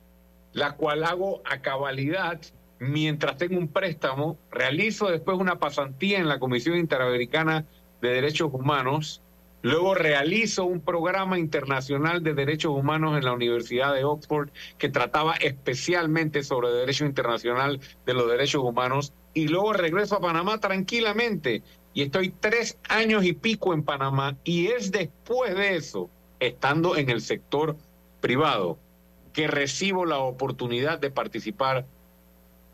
[0.52, 2.40] la cual hago a cabalidad
[2.80, 7.64] mientras tengo un préstamo, realizo después una pasantía en la Comisión Interamericana
[8.00, 9.22] de Derechos Humanos.
[9.62, 15.34] Luego realizo un programa internacional de derechos humanos en la Universidad de Oxford que trataba
[15.34, 19.12] especialmente sobre derecho internacional de los derechos humanos.
[19.34, 21.62] Y luego regreso a Panamá tranquilamente.
[21.92, 24.36] Y estoy tres años y pico en Panamá.
[24.44, 27.76] Y es después de eso, estando en el sector
[28.20, 28.78] privado,
[29.32, 31.84] que recibo la oportunidad de participar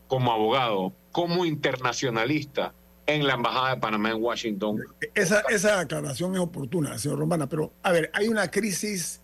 [0.06, 2.74] como abogado, como internacionalista
[3.06, 4.82] en la Embajada de Panamá en Washington.
[5.14, 9.20] Esa, esa aclaración es oportuna, señor Romana, pero a ver, hay una crisis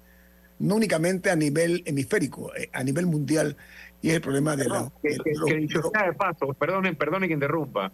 [0.59, 3.57] no únicamente a nivel hemisférico, eh, a nivel mundial,
[4.03, 4.91] y es el problema de la...
[5.03, 5.17] Que,
[5.57, 7.91] dicho sea de paso, perdonen, perdonen que interrumpa,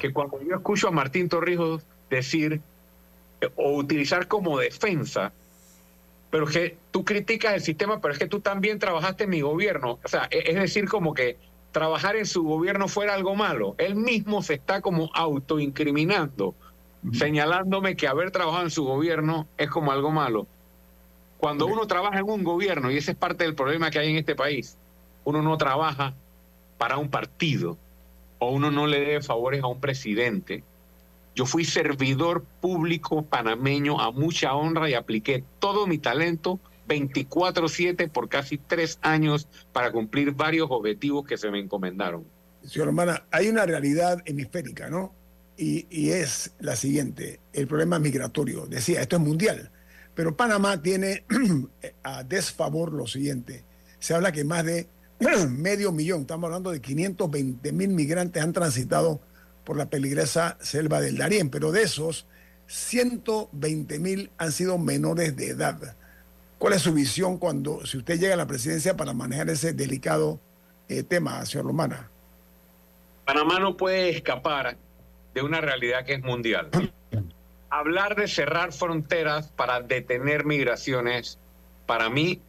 [0.00, 2.60] que cuando yo escucho a Martín Torrijos decir
[3.40, 5.32] eh, o utilizar como defensa,
[6.30, 9.98] pero que tú criticas el sistema, pero es que tú también trabajaste en mi gobierno,
[10.02, 11.38] o sea, e, es decir, como que
[11.72, 13.74] trabajar en su gobierno fuera algo malo.
[13.78, 16.54] Él mismo se está como autoincriminando,
[17.12, 20.46] señalándome que haber trabajado en su gobierno es como algo malo.
[21.38, 24.16] Cuando uno trabaja en un gobierno, y ese es parte del problema que hay en
[24.16, 24.76] este país,
[25.24, 26.14] uno no trabaja
[26.78, 27.76] para un partido
[28.38, 30.62] o uno no le debe favores a un presidente.
[31.34, 38.28] Yo fui servidor público panameño a mucha honra y apliqué todo mi talento 24/7 por
[38.28, 42.24] casi tres años para cumplir varios objetivos que se me encomendaron.
[42.64, 45.14] Señor Romana, hay una realidad hemisférica, ¿no?
[45.56, 48.66] Y, y, es la siguiente, el problema migratorio.
[48.66, 49.70] Decía, esto es mundial,
[50.14, 51.24] pero Panamá tiene
[52.02, 53.64] a desfavor lo siguiente.
[53.98, 54.88] Se habla que más de
[55.48, 59.20] medio millón, estamos hablando de 520 mil migrantes han transitado
[59.64, 62.26] por la peligrosa selva del Darién, pero de esos,
[62.66, 65.96] 120 mil han sido menores de edad.
[66.62, 70.38] ¿Cuál es su visión cuando, si usted llega a la presidencia para manejar ese delicado
[70.88, 72.08] eh, tema, señor Romana?
[73.24, 74.76] Panamá no puede escapar
[75.34, 76.70] de una realidad que es mundial.
[77.70, 81.40] Hablar de cerrar fronteras para detener migraciones,
[81.84, 82.40] para mí,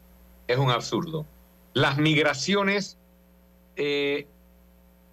[0.47, 1.25] es un absurdo.
[1.73, 2.99] Las migraciones
[3.77, 4.27] eh,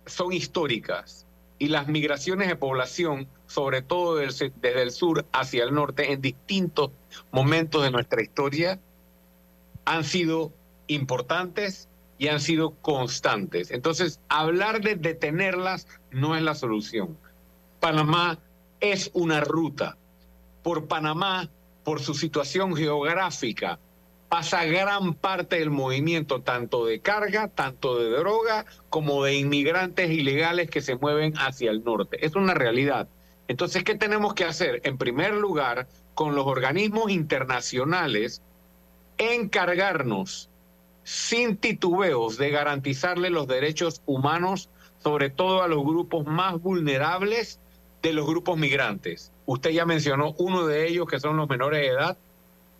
[0.04, 1.24] son históricas
[1.58, 6.20] y las migraciones de población, sobre todo desde, desde el sur hacia el norte, en
[6.20, 6.90] distintos
[7.32, 8.78] momentos de nuestra historia,
[9.84, 10.52] han sido
[10.86, 13.70] importantes y han sido constantes.
[13.70, 17.16] Entonces, hablar de detenerlas no es la solución.
[17.80, 18.38] Panamá
[18.80, 19.96] es una ruta.
[20.62, 21.48] Por Panamá,
[21.82, 23.78] por su situación geográfica,
[24.28, 30.70] pasa gran parte del movimiento, tanto de carga, tanto de droga, como de inmigrantes ilegales
[30.70, 32.24] que se mueven hacia el norte.
[32.24, 33.08] Es una realidad.
[33.48, 34.80] Entonces, ¿qué tenemos que hacer?
[34.84, 38.42] En primer lugar, con los organismos internacionales,
[39.20, 40.48] encargarnos
[41.04, 44.70] sin titubeos de garantizarle los derechos humanos,
[45.02, 47.60] sobre todo a los grupos más vulnerables
[48.02, 49.30] de los grupos migrantes.
[49.44, 52.16] Usted ya mencionó uno de ellos que son los menores de edad,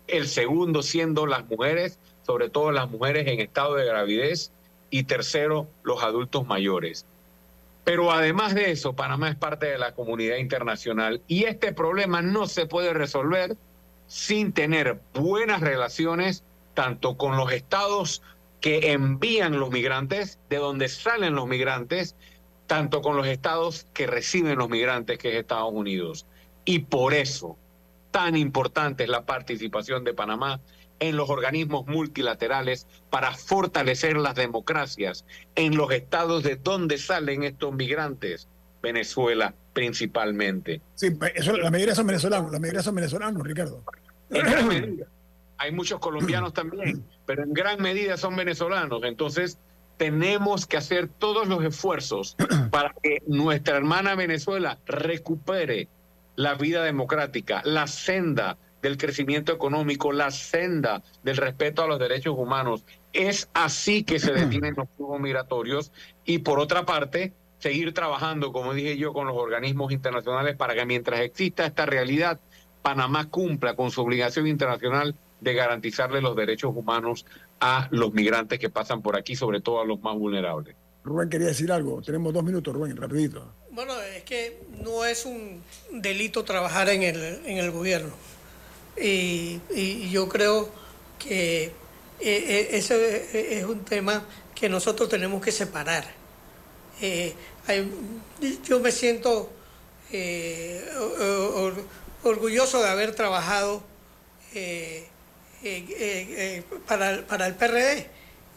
[0.07, 4.51] el segundo siendo las mujeres, sobre todo las mujeres en estado de gravidez,
[4.89, 7.05] y tercero, los adultos mayores.
[7.83, 12.45] Pero además de eso, Panamá es parte de la comunidad internacional y este problema no
[12.47, 13.55] se puede resolver
[14.11, 16.43] sin tener buenas relaciones
[16.73, 18.21] tanto con los estados
[18.59, 22.17] que envían los migrantes, de donde salen los migrantes,
[22.67, 26.25] tanto con los estados que reciben los migrantes, que es Estados Unidos.
[26.65, 27.57] Y por eso,
[28.11, 30.59] tan importante es la participación de Panamá
[30.99, 35.23] en los organismos multilaterales para fortalecer las democracias
[35.55, 38.49] en los estados de donde salen estos migrantes,
[38.83, 40.81] Venezuela principalmente.
[40.95, 43.83] Sí, eso, la mayoría son venezolanos, la mayoría son venezolanos, Ricardo.
[44.31, 45.07] En gran medida.
[45.57, 49.03] Hay muchos colombianos también, pero en gran medida son venezolanos.
[49.03, 49.59] Entonces,
[49.97, 52.35] tenemos que hacer todos los esfuerzos
[52.71, 55.87] para que nuestra hermana Venezuela recupere
[56.35, 62.35] la vida democrática, la senda del crecimiento económico, la senda del respeto a los derechos
[62.35, 62.83] humanos.
[63.13, 65.91] Es así que se detienen los flujos migratorios
[66.25, 70.83] y por otra parte, seguir trabajando, como dije yo, con los organismos internacionales para que
[70.87, 72.39] mientras exista esta realidad,
[72.81, 77.25] Panamá cumpla con su obligación internacional de garantizarle los derechos humanos
[77.59, 80.75] a los migrantes que pasan por aquí, sobre todo a los más vulnerables.
[81.03, 82.01] Rubén quería decir algo.
[82.01, 83.43] Tenemos dos minutos, Rubén, rapidito.
[83.71, 85.61] Bueno, es que no es un
[85.91, 88.11] delito trabajar en el, en el gobierno.
[89.01, 90.69] Y, y yo creo
[91.17, 91.71] que eh,
[92.19, 94.23] eh, ese es un tema
[94.53, 96.03] que nosotros tenemos que separar.
[97.01, 97.33] Eh,
[97.67, 97.91] hay-
[98.63, 99.49] yo me siento
[100.11, 101.85] eh, or- or-
[102.23, 103.83] orgulloso de haber trabajado
[104.53, 105.07] eh,
[105.63, 108.07] eh, eh, para, para el PRD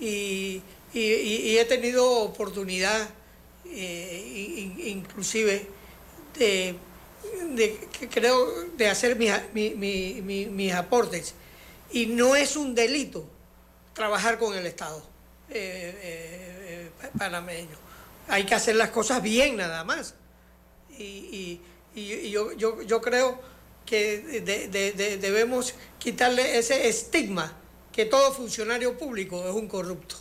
[0.01, 0.63] y,
[0.93, 3.09] y- he tenido oportunidad
[3.65, 5.67] in- in- inclusive
[6.39, 6.75] de,
[7.55, 7.79] de-
[8.11, 11.35] creo de hacer mis, a- mi- mi- mi- mis aportes.
[11.93, 13.25] Y no es un delito
[13.93, 15.03] trabajar con el Estado
[15.51, 17.77] eh, eh, panameño.
[18.29, 20.15] Hay que hacer las cosas bien nada más.
[20.99, 21.61] Y- y-
[21.95, 23.41] y yo, yo, yo creo
[23.87, 27.53] que de- de- de- debemos quitarle ese estigma
[27.93, 30.17] que todo funcionario público es un corrupto.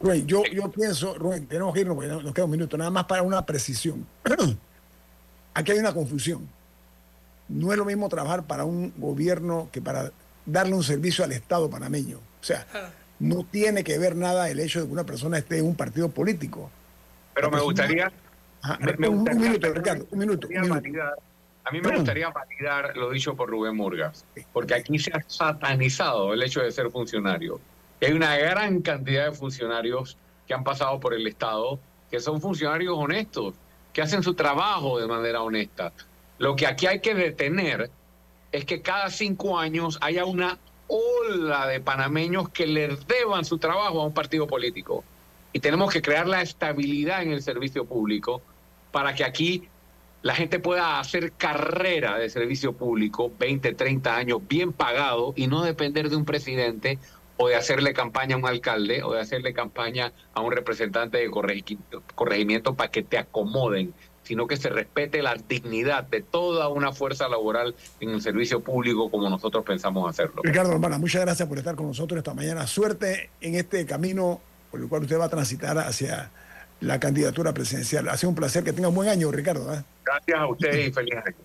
[0.00, 3.04] Rubén, yo, yo pienso, Rubén, tenemos que irnos porque nos queda un minuto, nada más
[3.04, 4.06] para una precisión.
[5.54, 6.48] Aquí hay una confusión.
[7.48, 10.12] No es lo mismo trabajar para un gobierno que para
[10.46, 12.18] darle un servicio al Estado panameño.
[12.18, 15.58] O sea, Ah, no tiene que ver nada el hecho de que una persona esté
[15.58, 16.70] en un partido político.
[17.34, 18.12] Pero me gustaría...
[18.62, 20.46] Ajá, me- me un, minuto, Ricardo, un minuto.
[20.48, 20.82] un minuto.
[21.68, 26.32] A mí me gustaría validar lo dicho por Rubén Murgas, porque aquí se ha satanizado
[26.32, 27.60] el hecho de ser funcionario.
[28.00, 30.16] Hay una gran cantidad de funcionarios
[30.46, 31.78] que han pasado por el Estado,
[32.10, 33.54] que son funcionarios honestos,
[33.92, 35.92] que hacen su trabajo de manera honesta.
[36.38, 37.90] Lo que aquí hay que detener
[38.50, 44.00] es que cada cinco años haya una ola de panameños que le deban su trabajo
[44.00, 45.04] a un partido político.
[45.52, 48.40] Y tenemos que crear la estabilidad en el servicio público
[48.90, 49.68] para que aquí
[50.22, 55.62] la gente pueda hacer carrera de servicio público, 20, 30 años, bien pagado y no
[55.62, 56.98] depender de un presidente
[57.36, 61.30] o de hacerle campaña a un alcalde o de hacerle campaña a un representante de
[61.30, 61.78] corregi-
[62.16, 63.94] corregimiento para que te acomoden,
[64.24, 69.08] sino que se respete la dignidad de toda una fuerza laboral en el servicio público
[69.10, 70.42] como nosotros pensamos hacerlo.
[70.42, 72.66] Ricardo Hermana, muchas gracias por estar con nosotros esta mañana.
[72.66, 74.40] Suerte en este camino
[74.72, 76.30] por el cual usted va a transitar hacia
[76.80, 78.08] la candidatura presidencial.
[78.08, 79.72] Ha sido un placer que tenga un buen año, Ricardo.
[79.74, 79.82] ¿eh?
[80.04, 81.36] Gracias a ustedes y feliz año.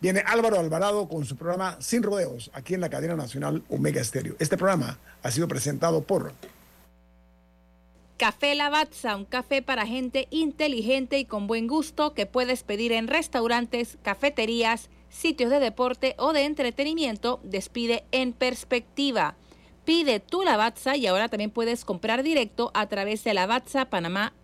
[0.00, 4.36] Viene Álvaro Alvarado con su programa Sin Rodeos, aquí en la cadena nacional Omega Estéreo.
[4.38, 6.32] Este programa ha sido presentado por
[8.18, 13.08] Café Lavazza, un café para gente inteligente y con buen gusto que puedes pedir en
[13.08, 17.40] restaurantes, cafeterías, sitios de deporte o de entretenimiento.
[17.42, 19.36] Despide en perspectiva.
[19.84, 24.43] Pide tu Lavazza y ahora también puedes comprar directo a través de lavazzapanamá.com.